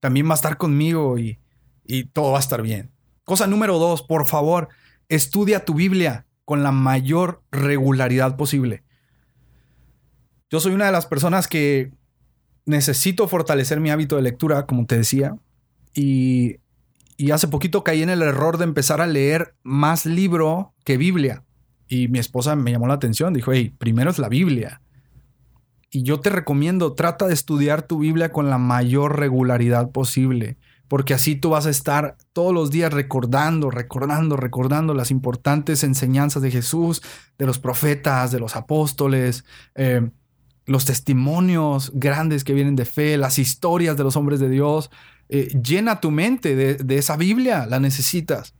también 0.00 0.26
va 0.26 0.32
a 0.32 0.36
estar 0.36 0.56
conmigo 0.56 1.18
y, 1.18 1.38
y 1.84 2.04
todo 2.04 2.32
va 2.32 2.38
a 2.38 2.40
estar 2.40 2.62
bien. 2.62 2.92
Cosa 3.24 3.46
número 3.46 3.78
dos, 3.78 4.02
por 4.02 4.26
favor, 4.26 4.68
estudia 5.08 5.64
tu 5.64 5.74
Biblia 5.74 6.26
con 6.44 6.62
la 6.62 6.72
mayor 6.72 7.42
regularidad 7.50 8.36
posible. 8.36 8.84
Yo 10.48 10.60
soy 10.60 10.72
una 10.72 10.86
de 10.86 10.92
las 10.92 11.06
personas 11.06 11.48
que 11.48 11.92
necesito 12.66 13.28
fortalecer 13.28 13.80
mi 13.80 13.90
hábito 13.90 14.16
de 14.16 14.22
lectura, 14.22 14.66
como 14.66 14.86
te 14.86 14.98
decía, 14.98 15.36
y, 15.94 16.58
hace 17.32 17.48
poquito 17.48 17.82
caí 17.82 18.02
en 18.02 18.10
el 18.10 18.20
error 18.20 18.58
de 18.58 18.64
empezar 18.64 19.00
a 19.00 19.06
leer 19.06 19.54
más 19.62 20.04
libro 20.04 20.74
que 20.84 20.98
Biblia. 20.98 21.44
Y 21.88 22.08
mi 22.08 22.18
esposa 22.18 22.56
me 22.56 22.72
llamó 22.72 22.88
la 22.88 22.94
atención, 22.94 23.32
dijo, 23.32 23.52
hey, 23.52 23.74
primero 23.78 24.10
es 24.10 24.18
la 24.18 24.28
Biblia. 24.28 24.82
Y 25.90 26.02
yo 26.02 26.20
te 26.20 26.28
recomiendo, 26.28 26.92
trata 26.92 27.26
de 27.26 27.32
estudiar 27.32 27.82
tu 27.82 28.00
Biblia 28.00 28.32
con 28.32 28.50
la 28.50 28.58
mayor 28.58 29.18
regularidad 29.18 29.92
posible, 29.92 30.58
porque 30.88 31.14
así 31.14 31.36
tú 31.36 31.50
vas 31.50 31.64
a 31.66 31.70
estar 31.70 32.16
todos 32.32 32.52
los 32.52 32.70
días 32.70 32.92
recordando, 32.92 33.70
recordando, 33.70 34.36
recordando 34.36 34.92
las 34.92 35.10
importantes 35.10 35.84
enseñanzas 35.84 36.42
de 36.42 36.50
Jesús, 36.50 37.02
de 37.38 37.46
los 37.46 37.58
profetas, 37.58 38.32
de 38.32 38.40
los 38.40 38.56
apóstoles. 38.56 39.44
Eh, 39.76 40.10
los 40.66 40.84
testimonios 40.84 41.92
grandes 41.94 42.44
que 42.44 42.52
vienen 42.52 42.76
de 42.76 42.84
fe, 42.84 43.16
las 43.16 43.38
historias 43.38 43.96
de 43.96 44.04
los 44.04 44.16
hombres 44.16 44.40
de 44.40 44.50
Dios. 44.50 44.90
Eh, 45.28 45.48
llena 45.62 46.00
tu 46.00 46.10
mente 46.10 46.54
de, 46.56 46.96
esa 46.98 47.16
Biblia, 47.16 47.66
la 47.66 47.80
necesitas. 47.80 48.54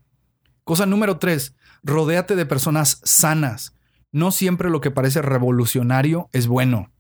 Cosa 0.64 0.86
número 0.86 1.18
tres, 1.18 1.54
rodéate 1.82 2.36
de 2.36 2.46
personas 2.46 3.00
sanas. 3.04 3.74
No 4.12 4.30
siempre 4.30 4.70
lo 4.70 4.80
que 4.80 4.90
parece 4.90 5.20
revolucionario 5.20 6.30
es 6.32 6.46
bueno. 6.46 6.90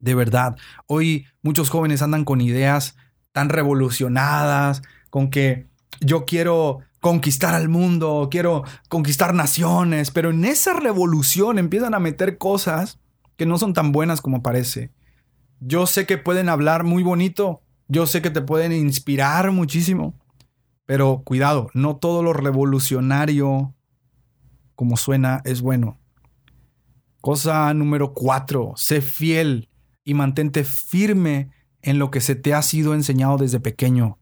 De 0.00 0.14
verdad, 0.14 0.56
hoy 0.86 1.26
muchos 1.42 1.70
jóvenes 1.70 2.02
andan 2.02 2.24
con 2.24 2.40
ideas 2.40 2.96
tan 3.32 3.48
revolucionadas, 3.48 4.82
con 5.08 5.30
que 5.30 5.68
yo 6.00 6.24
quiero 6.24 6.80
conquistar 7.00 7.54
al 7.54 7.68
mundo, 7.68 8.28
quiero 8.30 8.64
conquistar 8.88 9.34
naciones, 9.34 10.10
pero 10.10 10.30
en 10.30 10.44
esa 10.44 10.72
revolución 10.74 11.58
empiezan 11.58 11.94
a 11.94 12.00
meter 12.00 12.38
cosas 12.38 12.98
que 13.40 13.46
no 13.46 13.56
son 13.56 13.72
tan 13.72 13.90
buenas 13.90 14.20
como 14.20 14.42
parece. 14.42 14.90
Yo 15.60 15.86
sé 15.86 16.04
que 16.04 16.18
pueden 16.18 16.50
hablar 16.50 16.84
muy 16.84 17.02
bonito, 17.02 17.62
yo 17.88 18.06
sé 18.06 18.20
que 18.20 18.28
te 18.28 18.42
pueden 18.42 18.70
inspirar 18.70 19.50
muchísimo, 19.50 20.14
pero 20.84 21.22
cuidado, 21.24 21.70
no 21.72 21.96
todo 21.96 22.22
lo 22.22 22.34
revolucionario 22.34 23.74
como 24.74 24.98
suena 24.98 25.40
es 25.46 25.62
bueno. 25.62 25.98
Cosa 27.22 27.72
número 27.72 28.12
cuatro, 28.12 28.74
sé 28.76 29.00
fiel 29.00 29.70
y 30.04 30.12
mantente 30.12 30.62
firme 30.62 31.48
en 31.80 31.98
lo 31.98 32.10
que 32.10 32.20
se 32.20 32.34
te 32.34 32.52
ha 32.52 32.60
sido 32.60 32.92
enseñado 32.92 33.38
desde 33.38 33.58
pequeño. 33.58 34.18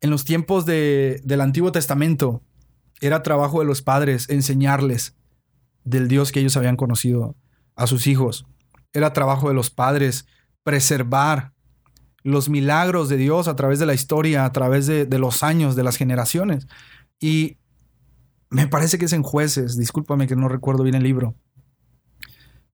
En 0.00 0.10
los 0.10 0.24
tiempos 0.24 0.64
del 0.64 1.40
Antiguo 1.40 1.72
Testamento 1.72 2.40
era 3.00 3.24
trabajo 3.24 3.58
de 3.58 3.66
los 3.66 3.82
padres 3.82 4.30
enseñarles 4.30 5.16
del 5.82 6.06
Dios 6.06 6.30
que 6.30 6.38
ellos 6.38 6.56
habían 6.56 6.76
conocido 6.76 7.34
a 7.76 7.86
sus 7.86 8.06
hijos. 8.06 8.46
Era 8.92 9.12
trabajo 9.12 9.48
de 9.48 9.54
los 9.54 9.70
padres 9.70 10.26
preservar 10.62 11.52
los 12.22 12.48
milagros 12.48 13.08
de 13.08 13.18
Dios 13.18 13.48
a 13.48 13.56
través 13.56 13.78
de 13.78 13.86
la 13.86 13.94
historia, 13.94 14.44
a 14.44 14.52
través 14.52 14.86
de, 14.86 15.06
los 15.18 15.42
años, 15.42 15.76
de 15.76 15.84
las 15.84 15.96
generaciones. 15.96 16.66
Y 17.20 17.58
me 18.50 18.66
parece 18.66 18.98
que 18.98 19.04
es 19.04 19.12
en 19.12 19.22
jueces, 19.22 19.76
discúlpame 19.76 20.26
que 20.26 20.36
no 20.36 20.48
recuerdo 20.48 20.84
bien 20.84 20.94
el 20.94 21.02
libro, 21.02 21.34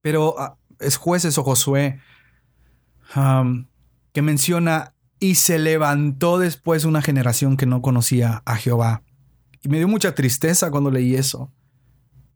pero 0.02 0.38
ah, 0.38 0.56
es 0.78 0.96
jueces 0.96 1.36
o 1.38 1.42
Josué 1.42 2.00
que 4.12 4.22
menciona, 4.22 4.94
y 5.18 5.34
se 5.34 5.58
levantó 5.58 6.38
después 6.38 6.84
una 6.84 7.02
generación 7.02 7.56
que 7.56 7.66
no 7.66 7.82
conocía 7.82 8.42
a 8.46 8.56
Jehová. 8.56 9.02
Y 9.62 9.68
me 9.68 9.76
dio 9.76 9.86
mucha 9.86 10.14
tristeza 10.14 10.70
cuando 10.70 10.90
leí 10.90 11.14
eso, 11.14 11.52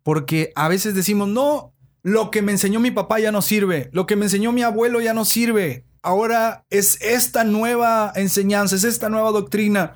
porque 0.03 0.53
a 0.55 0.69
veces 0.69 0.95
decimos, 0.95 1.29
no, 1.29 1.74
lo 2.05 2.31
que 2.31 2.43
me 2.43 2.53
enseñó 2.53 2.81
mi 2.81 2.91
papá 2.91 3.19
ya 3.19 3.33
no 3.33 3.41
sirve, 3.41 3.89
lo 3.93 4.07
que 4.07 4.15
me 4.15 4.27
enseñó 4.27 4.53
mi 4.53 4.63
abuelo 4.63 5.01
ya 5.01 5.15
no 5.15 5.25
sirve, 5.25 5.87
ahora 6.03 6.67
es 6.69 7.01
esta 7.01 7.45
nueva 7.45 8.13
enseñanza, 8.15 8.77
es 8.77 8.85
esta 8.85 9.09
nueva 9.09 9.33
doctrina. 9.33 9.95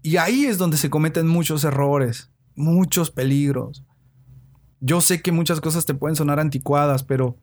Y 0.00 0.16
ahí 0.16 0.46
es 0.46 0.58
donde 0.58 0.76
se 0.76 0.90
cometen 0.90 1.26
muchos 1.26 1.64
errores, 1.64 2.30
muchos 2.54 3.10
peligros. 3.10 3.84
Yo 4.78 5.00
sé 5.00 5.20
que 5.22 5.32
muchas 5.32 5.60
cosas 5.60 5.84
te 5.84 5.92
pueden 5.92 6.14
sonar 6.14 6.38
anticuadas, 6.38 7.02
pero 7.02 7.36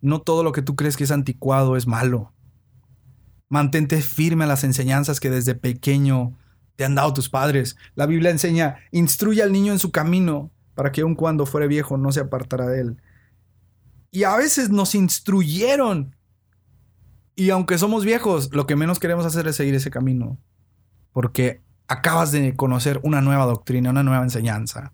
no 0.00 0.20
todo 0.20 0.44
lo 0.44 0.52
que 0.52 0.62
tú 0.62 0.76
crees 0.76 0.96
que 0.96 1.02
es 1.02 1.10
anticuado 1.10 1.76
es 1.76 1.88
malo. 1.88 2.32
Mantente 3.48 4.00
firme 4.02 4.44
a 4.44 4.46
las 4.48 4.62
enseñanzas 4.62 5.18
que 5.18 5.30
desde 5.30 5.56
pequeño 5.56 6.38
te 6.76 6.84
han 6.84 6.94
dado 6.94 7.12
tus 7.12 7.28
padres. 7.28 7.76
La 7.96 8.06
Biblia 8.06 8.30
enseña, 8.30 8.76
instruye 8.92 9.42
al 9.42 9.50
niño 9.50 9.72
en 9.72 9.80
su 9.80 9.90
camino 9.90 10.52
para 10.76 10.92
que 10.92 11.00
aun 11.00 11.16
cuando 11.16 11.44
fuere 11.44 11.66
viejo 11.66 11.96
no 11.96 12.12
se 12.12 12.20
apartará 12.20 12.68
de 12.68 12.82
él. 12.82 13.02
Y 14.10 14.24
a 14.24 14.36
veces 14.36 14.70
nos 14.70 14.94
instruyeron. 14.94 16.16
Y 17.34 17.50
aunque 17.50 17.78
somos 17.78 18.04
viejos, 18.04 18.50
lo 18.52 18.66
que 18.66 18.76
menos 18.76 18.98
queremos 18.98 19.24
hacer 19.24 19.46
es 19.46 19.56
seguir 19.56 19.74
ese 19.74 19.90
camino. 19.90 20.38
Porque 21.12 21.62
acabas 21.86 22.32
de 22.32 22.54
conocer 22.54 23.00
una 23.02 23.20
nueva 23.20 23.44
doctrina, 23.46 23.90
una 23.90 24.02
nueva 24.02 24.22
enseñanza. 24.22 24.92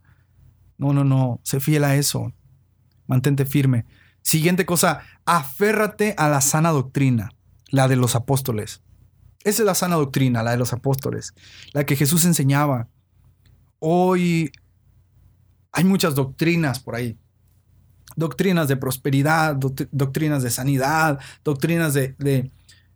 No, 0.78 0.92
no, 0.92 1.04
no, 1.04 1.40
sé 1.42 1.60
fiel 1.60 1.84
a 1.84 1.96
eso. 1.96 2.32
Mantente 3.06 3.46
firme. 3.46 3.86
Siguiente 4.22 4.64
cosa, 4.64 5.02
aférrate 5.26 6.14
a 6.16 6.28
la 6.28 6.40
sana 6.40 6.70
doctrina, 6.70 7.32
la 7.68 7.88
de 7.88 7.96
los 7.96 8.14
apóstoles. 8.14 8.82
Esa 9.44 9.62
es 9.62 9.66
la 9.66 9.74
sana 9.74 9.96
doctrina, 9.96 10.42
la 10.42 10.52
de 10.52 10.56
los 10.56 10.72
apóstoles, 10.72 11.34
la 11.72 11.84
que 11.84 11.96
Jesús 11.96 12.24
enseñaba. 12.24 12.88
Hoy 13.78 14.50
hay 15.70 15.84
muchas 15.84 16.14
doctrinas 16.14 16.80
por 16.80 16.94
ahí. 16.94 17.18
Doctrinas 18.16 18.68
de 18.68 18.76
prosperidad, 18.76 19.56
doctrinas 19.56 20.42
de 20.42 20.50
sanidad, 20.50 21.18
doctrinas 21.44 21.94
de, 21.94 22.14
de 22.18 22.50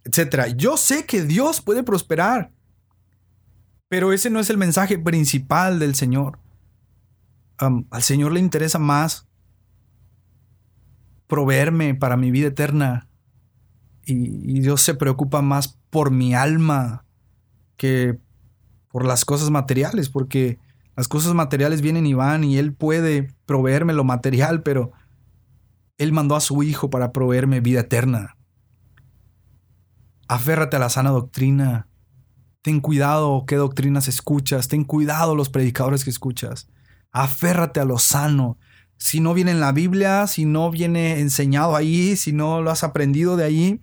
etc. 0.05 0.55
Yo 0.57 0.77
sé 0.77 1.07
que 1.07 1.23
Dios 1.23 1.61
puede 1.61 1.83
prosperar, 1.83 2.51
pero 3.89 4.13
ese 4.13 4.31
no 4.31 4.41
es 4.41 4.51
el 4.51 4.57
mensaje 4.57 4.99
principal 4.99 5.79
del 5.79 5.95
Señor 5.95 6.39
al 7.59 8.03
Señor 8.03 8.33
le 8.33 8.41
interesa 8.41 8.79
más 8.79 9.27
proveerme 11.27 11.95
para 11.95 12.17
mi 12.17 12.31
vida 12.31 12.49
eterna. 12.49 13.09
Y, 14.05 14.61
Dios 14.61 14.81
se 14.81 14.95
preocupa 14.95 15.43
más 15.43 15.79
por 15.91 16.11
mi 16.11 16.35
alma 16.35 17.05
que 17.77 18.19
por 18.91 19.05
las 19.05 19.25
cosas 19.25 19.51
materiales, 19.51 20.09
porque 20.09 20.59
las 20.97 21.09
cosas 21.09 21.35
materiales 21.35 21.83
vienen 21.83 22.07
y 22.07 22.15
van 22.15 22.43
y 22.45 22.57
Él 22.57 22.73
puede 22.73 23.35
proveerme 23.45 23.93
lo 23.93 24.05
material, 24.05 24.63
pero 24.63 24.93
Él 25.99 26.13
mandó 26.13 26.37
a 26.37 26.41
su 26.41 26.63
Hijo 26.63 26.91
para 26.91 27.13
proveerme 27.13 27.61
vida 27.61 27.81
eterna. 27.81 28.37
Aférrate 30.29 30.77
a 30.77 30.79
la 30.79 30.91
sana 30.91 31.11
doctrina. 31.11 31.89
Ten 32.63 32.81
cuidado 32.81 33.45
qué 33.47 33.57
doctrinas 33.57 34.09
escuchas. 34.09 34.69
Ten 34.69 34.85
cuidado 34.85 35.35
los 35.35 35.49
predicadores 35.49 36.05
que 36.05 36.11
escuchas. 36.11 36.69
Aférrate 37.11 37.81
a 37.81 37.85
lo 37.85 37.99
sano. 37.99 38.59
Si 38.97 39.21
no 39.21 39.35
viene 39.35 39.51
en 39.51 39.61
la 39.61 39.73
Biblia, 39.73 40.27
si 40.27 40.45
no 40.45 40.71
viene 40.71 41.21
enseñado 41.21 41.77
ahí, 41.77 42.17
si 42.17 42.33
no 42.33 42.63
lo 42.63 42.71
has 42.71 42.85
aprendido 42.85 43.37
de 43.37 43.45
ahí, 43.45 43.81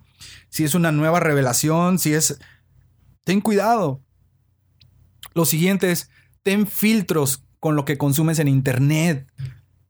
si 0.48 0.64
es 0.64 0.74
una 0.74 0.92
nueva 0.92 1.20
revelación, 1.20 1.98
si 1.98 2.14
es... 2.14 2.38
Ten 3.24 3.40
cuidado. 3.40 4.02
Lo 5.34 5.44
siguiente 5.44 5.90
es, 5.90 6.10
ten 6.42 6.66
filtros 6.66 7.44
con 7.60 7.76
lo 7.76 7.84
que 7.84 7.98
consumes 7.98 8.38
en 8.38 8.48
Internet. 8.48 9.30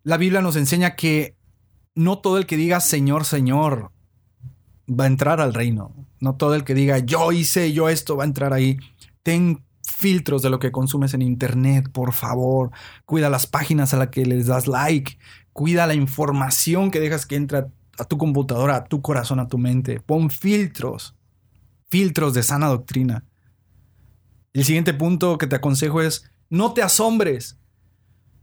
La 0.02 0.16
Biblia 0.16 0.40
nos 0.40 0.56
enseña 0.56 0.96
que 0.96 1.36
no 1.96 2.18
todo 2.18 2.38
el 2.38 2.46
que 2.46 2.56
diga 2.56 2.78
Señor, 2.80 3.24
Señor 3.24 3.90
va 4.88 5.04
a 5.04 5.09
entrar 5.09 5.40
al 5.40 5.54
reino. 5.54 5.92
No 6.20 6.37
todo 6.37 6.54
el 6.54 6.62
que 6.62 6.74
diga 6.74 6.98
yo 6.98 7.32
hice 7.32 7.72
yo 7.72 7.88
esto 7.88 8.16
va 8.16 8.22
a 8.22 8.26
entrar 8.26 8.52
ahí. 8.52 8.78
Ten 9.24 9.64
filtros 9.82 10.42
de 10.42 10.50
lo 10.50 10.59
que 10.59 10.70
consumes 10.70 11.14
en 11.14 11.22
Internet, 11.22 11.90
por 11.90 12.12
favor. 12.12 12.70
Cuida 13.04 13.30
las 13.30 13.46
páginas 13.46 13.94
a 13.94 13.96
las 13.96 14.09
que 14.09 14.24
les 14.24 14.46
das 14.46 14.68
like. 14.68 15.18
Cuida 15.52 15.87
la 15.87 15.94
información 15.94 16.90
que 16.90 17.00
dejas 17.00 17.26
que 17.26 17.37
entre 17.37 17.66
a 17.98 18.04
tu 18.04 18.18
computadora, 18.18 18.76
a 18.76 18.85
tu 18.85 19.00
corazón, 19.00 19.40
a 19.40 19.48
tu 19.48 19.59
mente. 19.59 20.00
Pon 20.00 20.30
filtros. 20.30 21.16
Filtros 21.88 22.35
de 22.35 22.42
sana 22.42 22.66
doctrina. 22.66 23.24
El 24.52 24.64
siguiente 24.64 24.92
punto 24.92 25.38
que 25.38 25.46
te 25.46 25.56
aconsejo 25.56 26.02
es, 26.02 26.30
no 26.50 26.74
te 26.74 26.82
asombres. 26.82 27.59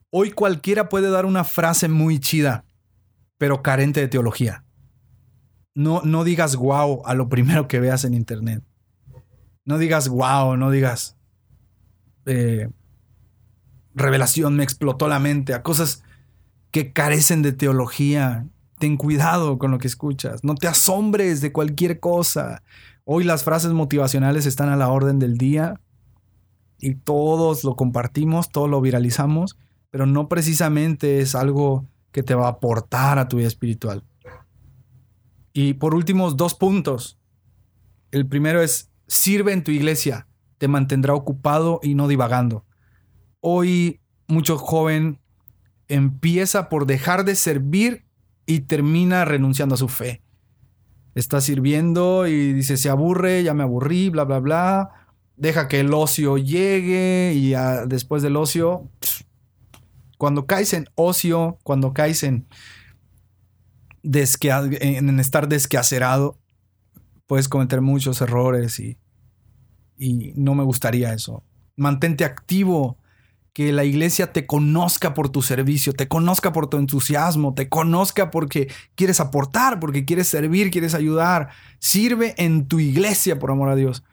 Hoy 0.10 0.32
cualquiera 0.32 0.90
puede 0.90 1.10
dar 1.10 1.26
una 1.26 1.44
frase 1.44 1.88
muy 1.88 2.20
chida, 2.20 2.66
pero 3.44 3.62
carente 3.62 4.00
de 4.00 4.08
teología. 4.08 4.64
No, 5.76 6.02
no 6.06 6.24
digas 6.24 6.56
wow 6.56 7.02
a 7.06 7.14
lo 7.14 7.28
primero 7.28 7.68
que 7.68 7.82
veas 7.82 8.06
en 8.06 8.14
internet. 8.14 8.64
No 9.66 9.78
digas 9.78 10.08
wow, 10.08 10.56
no 10.56 10.72
digas 10.72 11.18
eh, 12.26 12.70
revelación, 13.94 14.56
me 14.56 14.64
explotó 14.64 15.10
la 15.10 15.20
mente, 15.20 15.54
a 15.54 15.62
cosas 15.62 16.06
que 16.72 16.94
carecen 16.94 17.42
de 17.42 17.52
teología. 17.52 18.48
Ten 18.80 18.96
cuidado 18.96 19.58
con 19.58 19.72
lo 19.72 19.78
que 19.78 19.88
escuchas, 19.88 20.42
no 20.46 20.56
te 20.56 20.70
asombres 20.70 21.42
de 21.42 21.52
cualquier 21.52 22.00
cosa. 22.00 22.64
Hoy 23.04 23.26
las 23.26 23.44
frases 23.44 23.74
motivacionales 23.74 24.46
están 24.46 24.70
a 24.70 24.78
la 24.78 24.88
orden 24.88 25.20
del 25.20 25.38
día 25.38 25.82
y 26.80 26.96
todos 26.96 27.66
lo 27.66 27.76
compartimos, 27.76 28.52
todos 28.52 28.70
lo 28.70 28.80
viralizamos, 28.80 29.58
pero 29.90 30.06
no 30.06 30.30
precisamente 30.30 31.20
es 31.20 31.36
algo 31.36 31.86
que 32.14 32.24
te 32.24 32.34
va 32.34 32.46
a 32.46 32.52
aportar 32.52 33.20
a 33.20 33.28
tu 33.28 33.38
vida 33.38 33.48
espiritual. 33.48 34.06
Y 35.52 35.74
por 35.74 35.94
últimos 35.94 36.38
dos 36.38 36.56
puntos. 36.56 37.20
El 38.12 38.26
primero 38.28 38.62
es, 38.62 38.90
sirve 39.08 39.52
en 39.52 39.64
tu 39.64 39.72
iglesia 39.72 40.28
te 40.64 40.70
mantendrá 40.70 41.14
ocupado 41.14 41.82
y 41.84 41.94
no 41.94 42.08
divagando. 42.08 42.64
Hoy 43.42 44.00
mucho 44.28 44.58
joven 44.58 45.20
empieza 45.90 46.70
por 46.70 46.86
dejar 46.86 47.26
de 47.26 47.36
servir 47.36 48.06
y 48.46 48.62
termina 48.62 49.26
renunciando 49.26 49.76
a 49.76 49.78
su 49.78 49.90
fe. 49.90 50.22
Está 51.16 51.42
sirviendo 51.42 52.28
y 52.28 52.54
dice, 52.54 52.78
se 52.78 52.90
aburre, 52.90 53.44
ya 53.44 53.54
me 53.54 53.64
aburrí, 53.64 54.08
bla, 54.08 54.24
bla, 54.24 54.40
bla. 54.40 54.90
Deja 55.36 55.68
que 55.68 55.82
el 55.82 55.94
ocio 55.94 56.38
llegue 56.38 57.34
y 57.36 57.54
después 57.90 58.24
del 58.24 58.38
ocio, 58.38 58.90
cuando 60.24 60.46
caes 60.46 60.72
en 60.72 60.88
ocio, 60.96 61.60
cuando 61.64 61.94
caes 61.94 62.24
en, 62.24 62.48
estar 65.20 65.50
desquacerado, 65.50 66.40
puedes 67.28 67.50
cometer 67.50 67.82
muchos 67.82 68.22
errores 68.22 68.80
y 68.80 68.98
y 69.98 70.32
no 70.38 70.56
me 70.56 70.64
gustaría 70.64 71.14
eso. 71.14 71.44
Mantente 71.76 72.24
activo, 72.24 72.98
que 73.52 73.74
la 73.74 73.84
iglesia 73.84 74.32
te 74.32 74.46
conozca 74.46 75.14
por 75.14 75.28
tu 75.28 75.42
servicio, 75.42 75.92
te 75.92 76.08
conozca 76.08 76.54
por 76.54 76.68
tu 76.68 76.78
entusiasmo, 76.78 77.54
te 77.54 77.68
conozca 77.68 78.32
porque 78.32 78.72
quieres 78.96 79.20
aportar, 79.20 79.82
porque 79.82 80.06
quieres 80.06 80.30
servir, 80.30 80.72
quieres 80.72 80.94
ayudar. 80.94 81.50
Sirve 81.80 82.34
en 82.38 82.68
tu 82.70 82.80
iglesia, 82.80 83.40
por 83.40 83.52
amor 83.52 83.68
a 83.68 83.76
Dios. 83.76 84.06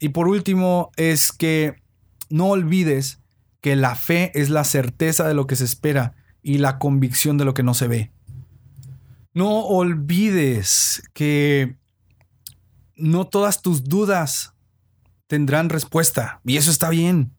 Y 0.00 0.08
por 0.08 0.26
último, 0.26 0.90
es 0.96 1.32
que 1.32 1.76
No 2.30 2.46
olvides 2.46 3.19
que 3.60 3.76
la 3.76 3.94
fe 3.94 4.32
es 4.34 4.50
la 4.50 4.64
certeza 4.64 5.26
de 5.26 5.34
lo 5.34 5.46
que 5.46 5.56
se 5.56 5.64
espera 5.64 6.14
y 6.42 6.58
la 6.58 6.78
convicción 6.78 7.38
de 7.38 7.44
lo 7.44 7.54
que 7.54 7.62
no 7.62 7.74
se 7.74 7.88
ve. 7.88 8.12
No 9.32 9.60
olvides 9.60 11.02
que 11.12 11.76
no 12.96 13.26
todas 13.26 13.62
tus 13.62 13.84
dudas 13.84 14.54
tendrán 15.26 15.68
respuesta 15.68 16.40
y 16.44 16.56
eso 16.56 16.70
está 16.70 16.90
bien. 16.90 17.32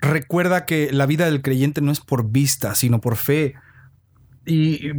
Recuerda 0.00 0.66
que 0.66 0.92
la 0.92 1.06
vida 1.06 1.26
del 1.26 1.42
creyente 1.42 1.80
no 1.80 1.92
es 1.92 2.00
por 2.00 2.30
vista, 2.30 2.74
sino 2.74 3.00
por 3.00 3.16
fe. 3.16 3.54
Y 4.44 4.90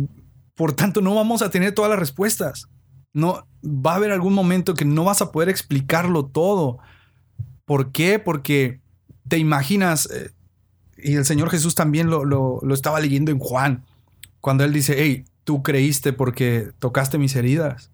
por 0.56 0.74
tanto 0.74 1.02
no 1.02 1.16
vamos 1.16 1.42
a 1.42 1.50
tener 1.50 1.74
todas 1.74 1.90
las 1.90 2.00
respuestas. 2.00 2.70
No 3.14 3.48
va 3.64 3.94
a 3.94 3.96
haber 3.96 4.12
algún 4.12 4.34
momento 4.34 4.74
que 4.74 4.86
no 4.86 5.04
vas 5.04 5.22
a 5.22 5.32
poder 5.32 5.50
explicarlo 5.50 6.26
todo. 6.26 6.80
¿Por 7.66 7.92
qué? 7.92 8.20
Porque 8.20 8.83
te 9.28 9.38
imaginas, 9.38 10.10
eh, 10.12 10.32
y 10.98 11.16
el 11.16 11.26
Señor 11.26 11.50
Jesús 11.50 11.76
también 11.76 12.10
lo, 12.10 12.26
lo, 12.26 12.74
estaba 12.74 13.00
leyendo 13.00 13.32
en 13.32 13.40
Juan, 13.40 13.86
cuando 14.42 14.64
él 14.64 14.74
dice, 14.74 14.96
hey, 14.98 15.26
tú 15.44 15.64
creíste 15.64 16.14
porque 16.14 16.72
tocaste 16.80 17.18
mis 17.18 17.36
heridas. 17.36 17.92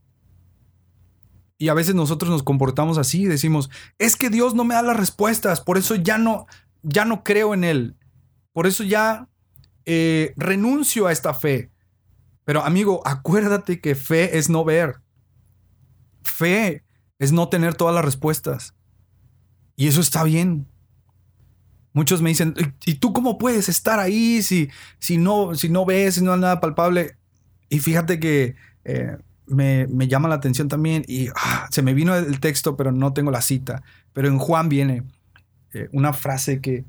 Y 1.58 1.70
a 1.70 1.74
veces 1.74 1.94
nosotros 1.94 2.32
nos 2.32 2.44
comportamos 2.44 2.98
así, 2.98 3.26
decimos, 3.26 3.70
es 3.98 4.16
que 4.16 4.30
Dios 4.30 4.56
no 4.56 4.64
me 4.64 4.76
da 4.76 4.82
las 4.82 4.98
respuestas, 4.98 5.62
por 5.62 5.78
eso 5.78 5.96
ya 5.96 6.18
no, 6.18 6.48
ya 6.82 7.06
no 7.06 7.24
creo 7.24 7.54
en 7.54 7.64
Él, 7.64 7.96
por 8.54 8.66
eso 8.66 8.84
ya 8.84 9.28
eh, 9.86 10.34
renuncio 10.38 11.08
a 11.08 11.12
esta 11.12 11.34
fe. 11.34 11.72
Pero 12.46 12.64
amigo, 12.64 13.02
acuérdate 13.06 13.80
que 13.80 13.94
fe 13.94 14.38
es 14.38 14.50
no 14.50 14.64
ver. 14.64 15.02
Fe 16.24 16.84
es 17.20 17.32
no 17.32 17.50
tener 17.50 17.76
todas 17.76 17.94
las 17.94 18.04
respuestas. 18.04 18.74
Y 19.76 19.88
eso 19.88 20.02
está 20.02 20.24
bien. 20.24 20.68
Muchos 22.00 22.22
me 22.22 22.30
dicen, 22.30 22.54
¿y 22.86 22.94
tú 22.94 23.12
cómo 23.12 23.38
puedes 23.38 23.68
estar 23.68 24.00
ahí 24.00 24.42
si, 24.42 24.70
si, 25.00 25.18
no, 25.18 25.54
si 25.54 25.68
no 25.68 25.84
ves, 25.84 26.16
si 26.16 26.24
no 26.24 26.32
hay 26.32 26.40
nada 26.40 26.62
palpable? 26.62 27.18
Y 27.68 27.80
fíjate 27.80 28.22
que 28.22 28.56
eh, 28.86 29.18
me, 29.48 30.08
llama 30.08 30.30
la 30.30 30.36
atención 30.36 30.70
también 30.70 31.04
y 31.10 31.28
ah, 31.36 31.68
se 31.70 31.82
me 31.82 31.94
vino 31.94 32.16
el 32.16 32.40
texto, 32.40 32.78
pero 32.78 32.94
no 32.94 33.12
tengo 33.12 33.32
la 33.32 33.42
cita. 33.42 33.84
Pero 34.14 34.30
en 34.30 34.38
Juan 34.38 34.70
viene 34.70 35.04
eh, 35.74 35.90
una 35.92 36.14
frase 36.14 36.62
que 36.62 36.86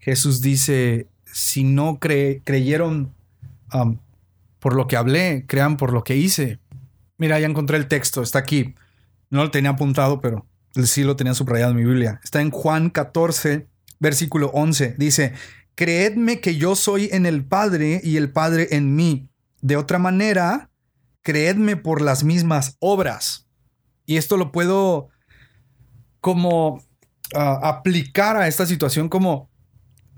Jesús 0.00 0.40
dice, 0.40 1.06
si 1.26 1.62
no 1.62 2.00
creyeron 2.00 3.14
um, 3.72 3.98
por 4.58 4.74
lo 4.74 4.88
que 4.88 4.96
hablé, 4.96 5.44
crean 5.46 5.76
por 5.76 5.92
lo 5.92 6.02
que 6.02 6.16
hice. 6.16 6.58
Mira, 7.18 7.38
ya 7.38 7.46
encontré 7.46 7.76
el 7.76 7.86
texto, 7.86 8.20
está 8.20 8.40
aquí. 8.40 8.74
No 9.30 9.44
lo 9.44 9.52
tenía 9.52 9.70
apuntado, 9.70 10.20
pero 10.20 10.44
sí 10.82 11.04
lo 11.04 11.14
tenía 11.14 11.34
subrayado 11.34 11.70
en 11.70 11.76
mi 11.76 11.84
Biblia. 11.84 12.18
Está 12.24 12.40
en 12.40 12.50
Juan 12.50 12.90
14, 12.90 13.68
versículo 14.04 14.50
11. 14.54 14.94
Dice, 14.96 15.32
creedme 15.74 16.40
que 16.40 16.56
yo 16.56 16.76
soy 16.76 17.08
en 17.10 17.26
el 17.26 17.44
Padre 17.44 18.00
y 18.04 18.16
el 18.16 18.30
Padre 18.30 18.68
en 18.70 18.94
mí. 18.94 19.28
De 19.60 19.76
otra 19.76 19.98
manera, 19.98 20.70
creedme 21.22 21.76
por 21.76 22.00
las 22.00 22.22
mismas 22.22 22.76
obras. 22.78 23.48
Y 24.06 24.18
esto 24.18 24.36
lo 24.36 24.52
puedo 24.52 25.08
como 26.20 26.82
ah, 27.34 27.60
aplicar 27.62 28.36
a 28.36 28.46
esta 28.46 28.66
situación 28.66 29.08
como 29.08 29.50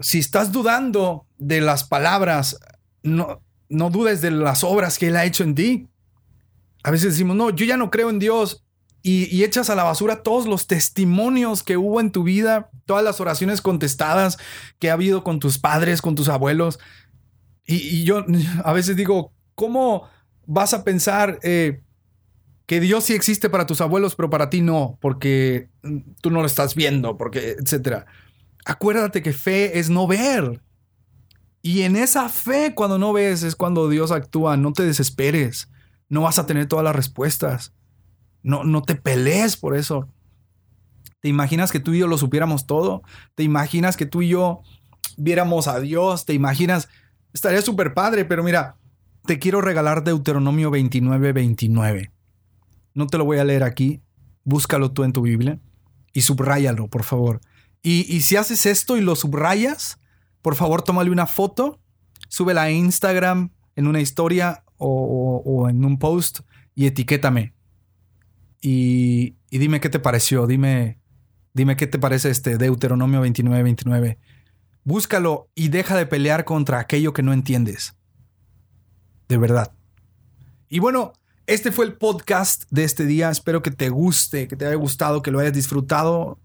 si 0.01 0.19
estás 0.19 0.53
dudando 0.53 1.27
de 1.39 1.61
las 1.61 1.85
palabras, 1.85 2.59
no, 3.03 3.41
no 3.69 3.91
dudes 3.91 4.21
de 4.21 4.31
las 4.31 4.65
obras 4.65 4.99
que 4.99 5.09
Él 5.09 5.17
ha 5.17 5.25
hecho 5.25 5.45
en 5.45 5.55
ti. 5.55 5.89
A 6.83 6.91
veces 6.91 7.13
decimos, 7.13 7.37
no, 7.37 7.51
yo 7.51 7.65
ya 7.65 7.77
no 7.77 7.91
creo 7.91 8.11
en 8.11 8.19
Dios 8.19 8.67
y, 9.07 9.45
echas 9.45 9.71
a 9.71 9.77
la 9.77 9.85
basura 9.85 10.25
todos 10.25 10.47
los 10.47 10.67
testimonios 10.67 11.63
que 11.63 11.77
hubo 11.77 12.01
en 12.01 12.11
tu 12.11 12.25
vida, 12.25 12.71
todas 12.87 13.05
las 13.05 13.21
oraciones 13.21 13.61
contestadas 13.61 14.39
que 14.79 14.89
ha 14.89 14.95
habido 14.95 15.23
con 15.23 15.41
tus 15.41 15.59
padres, 15.59 16.01
con 16.01 16.15
tus 16.15 16.29
abuelos. 16.29 16.79
Y, 17.67 18.05
yo 18.05 18.25
a 18.65 18.73
veces 18.73 18.97
digo, 18.97 19.35
¿cómo 19.55 20.09
vas 20.47 20.73
a 20.73 20.85
pensar 20.85 21.39
eh, 21.43 21.83
que 22.67 22.81
Dios 22.81 23.05
sí 23.05 23.15
existe 23.15 23.51
para 23.51 23.67
tus 23.67 23.81
abuelos, 23.81 24.15
pero 24.15 24.31
para 24.31 24.49
ti 24.49 24.63
no, 24.63 24.99
porque 25.01 25.69
tú 26.23 26.31
no 26.31 26.41
lo 26.41 26.47
estás 26.47 26.75
viendo, 26.75 27.17
porque, 27.17 27.57
etcétera? 27.61 28.07
Acuérdate 28.65 29.23
que 29.23 29.33
fe 29.33 29.79
es 29.79 29.91
no 29.91 30.07
ver. 30.07 30.63
Y 31.63 31.83
en 31.83 31.97
esa 31.97 32.29
fe, 32.29 32.75
cuando 32.75 32.99
no 32.99 33.13
ves, 33.13 33.43
es 33.43 33.57
cuando 33.57 33.89
Dios 33.89 34.13
actúa. 34.13 34.57
No 34.57 34.73
te 34.73 34.85
desesperes. 34.85 35.69
No 36.09 36.23
vas 36.23 36.39
a 36.39 36.47
tener 36.47 36.67
todas 36.67 36.85
las 36.85 36.95
respuestas. 36.95 37.73
No, 38.43 38.63
no 38.63 38.83
te 38.83 38.95
pelees 38.95 39.57
por 39.57 39.77
eso. 39.77 40.09
¿Te 41.27 41.31
imaginas 41.31 41.73
que 41.73 41.81
tú 41.81 41.93
y 41.93 41.99
yo 41.99 42.07
lo 42.07 42.19
supiéramos 42.19 42.69
todo? 42.69 43.03
¿Te 43.35 43.43
imaginas 43.43 43.97
que 43.97 44.07
tú 44.07 44.23
y 44.23 44.29
yo 44.29 44.61
viéramos 45.17 45.67
a 45.67 45.81
Dios? 45.81 46.25
¿Te 46.25 46.35
imaginas? 46.35 46.89
Estaría 47.33 47.61
súper 47.63 47.95
padre, 47.95 48.25
pero 48.25 48.45
mira, 48.45 48.77
te 49.25 49.41
quiero 49.41 49.61
regalar 49.61 50.05
Deuteronomio 50.05 50.71
29, 50.71 51.33
29. 51.33 52.13
No 52.95 53.09
te 53.09 53.19
lo 53.19 53.25
voy 53.25 53.39
a 53.39 53.45
leer 53.45 53.65
aquí. 53.65 54.03
Búscalo 54.45 54.93
tú 54.93 55.03
en 55.03 55.13
tu 55.13 55.23
Biblia 55.23 55.59
y 56.13 56.21
subráyalo, 56.21 56.87
por 56.87 57.03
favor. 57.03 57.41
Y, 57.83 58.21
si 58.21 58.37
haces 58.37 58.65
esto 58.65 58.97
y 58.97 59.01
lo 59.01 59.17
subrayas, 59.17 59.99
por 60.43 60.55
favor, 60.55 60.83
tómale 60.83 61.11
una 61.11 61.27
foto, 61.27 61.81
súbela 62.29 62.63
a 62.63 62.71
Instagram 62.71 63.51
en 63.75 63.89
una 63.89 64.01
historia 64.01 64.63
o, 64.77 65.67
en 65.69 65.85
un 65.85 65.99
post 65.99 66.43
y 66.77 66.87
etiquétame. 66.87 67.53
Y, 68.63 69.35
dime 69.51 69.81
qué 69.81 69.89
te 69.89 69.99
pareció, 69.99 70.47
dime, 70.47 71.01
dime 71.57 71.77
qué 71.77 71.87
te 71.87 71.99
parece 71.99 72.31
este 72.31 72.59
Deuteronomio 72.59 73.21
29, 73.21 73.63
29. 73.63 74.19
Búscalo 74.85 75.49
y 75.55 75.69
deja 75.69 75.97
de 75.97 76.07
pelear 76.07 76.45
contra 76.45 76.79
aquello 76.79 77.13
que 77.13 77.23
no 77.23 77.33
entiendes. 77.33 77.97
De 79.29 79.37
verdad. 79.39 79.73
Y 80.69 80.79
bueno, 80.79 81.13
este 81.47 81.73
fue 81.73 81.87
el 81.87 81.95
podcast 81.95 82.65
de 82.71 82.85
este 82.85 83.07
día. 83.07 83.31
Espero 83.31 83.63
que 83.63 83.71
te 83.71 83.89
guste, 83.89 84.49
que 84.49 84.57
te 84.57 84.67
haya 84.67 84.77
gustado, 84.77 85.23
que 85.23 85.31
lo 85.31 85.41
hayas 85.41 85.53
disfrutado 85.53 86.39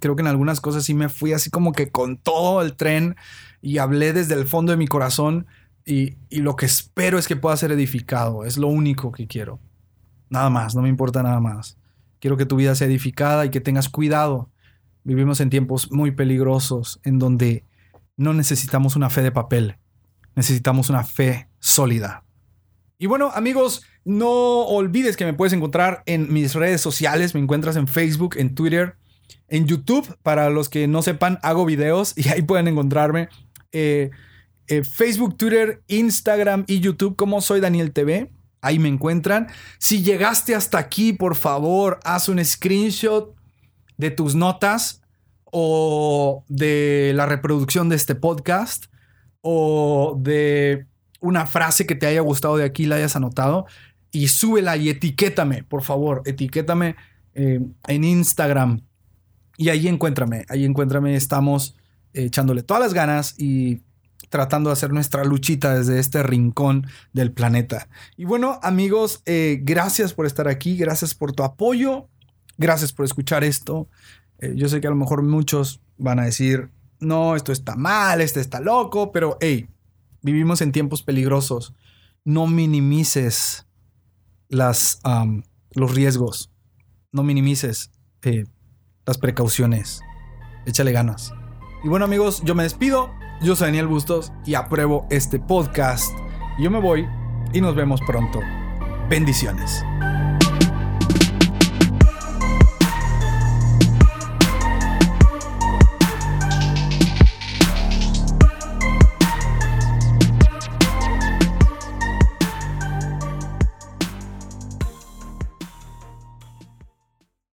creo 0.00 0.16
que 0.16 0.22
en 0.22 0.28
algunas 0.28 0.60
cosas 0.60 0.84
sí 0.84 0.94
me 0.94 1.08
fui 1.08 1.32
así 1.32 1.50
como 1.50 1.72
que 1.72 1.90
con 1.90 2.16
todo 2.16 2.62
el 2.62 2.74
tren 2.74 3.16
y 3.62 3.78
hablé 3.78 4.12
desde 4.12 4.34
el 4.34 4.46
fondo 4.46 4.72
de 4.72 4.76
mi 4.76 4.86
corazón 4.86 5.46
y, 5.86 6.16
lo 6.30 6.56
que 6.56 6.66
espero 6.66 7.18
es 7.18 7.28
que 7.28 7.36
pueda 7.36 7.56
ser 7.56 7.70
edificado. 7.70 8.44
Es 8.44 8.56
lo 8.56 8.68
único 8.68 9.12
que 9.12 9.26
quiero. 9.26 9.60
Nada 10.30 10.48
más, 10.48 10.74
no 10.74 10.82
me 10.82 10.88
importa 10.88 11.22
nada 11.22 11.40
más. 11.40 11.76
Quiero 12.24 12.38
que 12.38 12.46
tu 12.46 12.56
vida 12.56 12.74
sea 12.74 12.86
edificada 12.86 13.44
y 13.44 13.50
que 13.50 13.60
tengas 13.60 13.90
cuidado. 13.90 14.48
Vivimos 15.02 15.40
en 15.40 15.50
tiempos 15.50 15.92
muy 15.92 16.10
peligrosos 16.10 16.98
en 17.04 17.18
donde 17.18 17.66
no 18.16 18.32
necesitamos 18.32 18.96
una 18.96 19.10
fe 19.10 19.20
de 19.20 19.30
papel, 19.30 19.76
necesitamos 20.34 20.88
una 20.88 21.04
fe 21.04 21.50
sólida. 21.58 22.24
Y 22.96 23.08
bueno, 23.08 23.30
amigos, 23.34 23.82
no 24.06 24.30
olvides 24.30 25.18
que 25.18 25.26
me 25.26 25.34
puedes 25.34 25.52
encontrar 25.52 26.02
en 26.06 26.32
mis 26.32 26.54
redes 26.54 26.80
sociales. 26.80 27.34
Me 27.34 27.40
encuentras 27.40 27.76
en 27.76 27.88
Facebook, 27.88 28.36
en 28.38 28.54
Twitter, 28.54 28.96
en 29.48 29.66
YouTube, 29.66 30.16
para 30.22 30.48
los 30.48 30.70
que 30.70 30.88
no 30.88 31.02
sepan, 31.02 31.38
hago 31.42 31.66
videos 31.66 32.16
y 32.16 32.30
ahí 32.30 32.40
pueden 32.40 32.68
encontrarme. 32.68 33.28
Eh, 33.70 34.12
eh, 34.68 34.82
Facebook, 34.82 35.36
Twitter, 35.36 35.82
Instagram 35.88 36.64
y 36.68 36.80
YouTube 36.80 37.16
como 37.16 37.42
soy 37.42 37.60
Daniel 37.60 37.92
TV. 37.92 38.32
Ahí 38.64 38.78
me 38.78 38.88
encuentran. 38.88 39.48
Si 39.78 40.02
llegaste 40.02 40.54
hasta 40.54 40.78
aquí, 40.78 41.12
por 41.12 41.36
favor, 41.36 42.00
haz 42.04 42.28
un 42.28 42.44
screenshot 42.44 43.34
de 43.96 44.10
tus 44.10 44.34
notas 44.34 45.02
o 45.44 46.44
de 46.48 47.12
la 47.14 47.26
reproducción 47.26 47.88
de 47.88 47.96
este 47.96 48.14
podcast 48.14 48.86
o 49.40 50.16
de 50.18 50.86
una 51.20 51.46
frase 51.46 51.86
que 51.86 51.94
te 51.94 52.06
haya 52.06 52.22
gustado 52.22 52.56
de 52.56 52.64
aquí, 52.64 52.86
la 52.86 52.96
hayas 52.96 53.16
anotado 53.16 53.66
y 54.10 54.28
súbela 54.28 54.76
y 54.76 54.88
etiquétame, 54.88 55.62
por 55.62 55.82
favor, 55.82 56.22
etiquétame 56.24 56.96
eh, 57.34 57.60
en 57.86 58.04
Instagram 58.04 58.80
y 59.56 59.68
ahí 59.68 59.88
encuéntrame, 59.88 60.44
ahí 60.48 60.64
encuéntrame, 60.64 61.14
estamos 61.14 61.76
echándole 62.12 62.62
todas 62.62 62.82
las 62.82 62.94
ganas 62.94 63.34
y 63.38 63.82
tratando 64.28 64.70
de 64.70 64.74
hacer 64.74 64.92
nuestra 64.92 65.24
luchita 65.24 65.74
desde 65.74 65.98
este 65.98 66.22
rincón 66.22 66.86
del 67.12 67.32
planeta. 67.32 67.88
Y 68.16 68.24
bueno, 68.24 68.58
amigos, 68.62 69.22
eh, 69.26 69.60
gracias 69.62 70.12
por 70.12 70.26
estar 70.26 70.48
aquí, 70.48 70.76
gracias 70.76 71.14
por 71.14 71.32
tu 71.32 71.42
apoyo, 71.42 72.08
gracias 72.56 72.92
por 72.92 73.04
escuchar 73.04 73.44
esto. 73.44 73.88
Eh, 74.38 74.54
yo 74.56 74.68
sé 74.68 74.80
que 74.80 74.86
a 74.86 74.90
lo 74.90 74.96
mejor 74.96 75.22
muchos 75.22 75.80
van 75.96 76.18
a 76.18 76.24
decir, 76.24 76.70
no, 77.00 77.36
esto 77.36 77.52
está 77.52 77.76
mal, 77.76 78.20
este 78.20 78.40
está 78.40 78.60
loco, 78.60 79.12
pero 79.12 79.36
hey, 79.40 79.68
vivimos 80.22 80.60
en 80.60 80.72
tiempos 80.72 81.02
peligrosos. 81.02 81.74
No 82.24 82.46
minimices 82.46 83.66
las, 84.48 85.00
los 85.72 85.94
riesgos, 85.94 86.50
no 87.12 87.22
minimices 87.22 87.90
eh, 88.22 88.44
las 89.04 89.18
precauciones. 89.18 90.00
Échale 90.66 90.92
ganas. 90.92 91.32
Y 91.84 91.88
bueno 91.88 92.06
amigos, 92.06 92.42
yo 92.44 92.54
me 92.54 92.62
despido. 92.62 93.10
Yo 93.44 93.54
soy 93.54 93.66
Daniel 93.66 93.88
Bustos 93.88 94.32
y 94.46 94.54
apruebo 94.54 95.06
este 95.10 95.38
podcast. 95.38 96.10
Yo 96.58 96.70
me 96.70 96.80
voy 96.80 97.06
y 97.52 97.60
nos 97.60 97.74
vemos 97.74 98.00
pronto. 98.06 98.40
Bendiciones. 99.10 99.84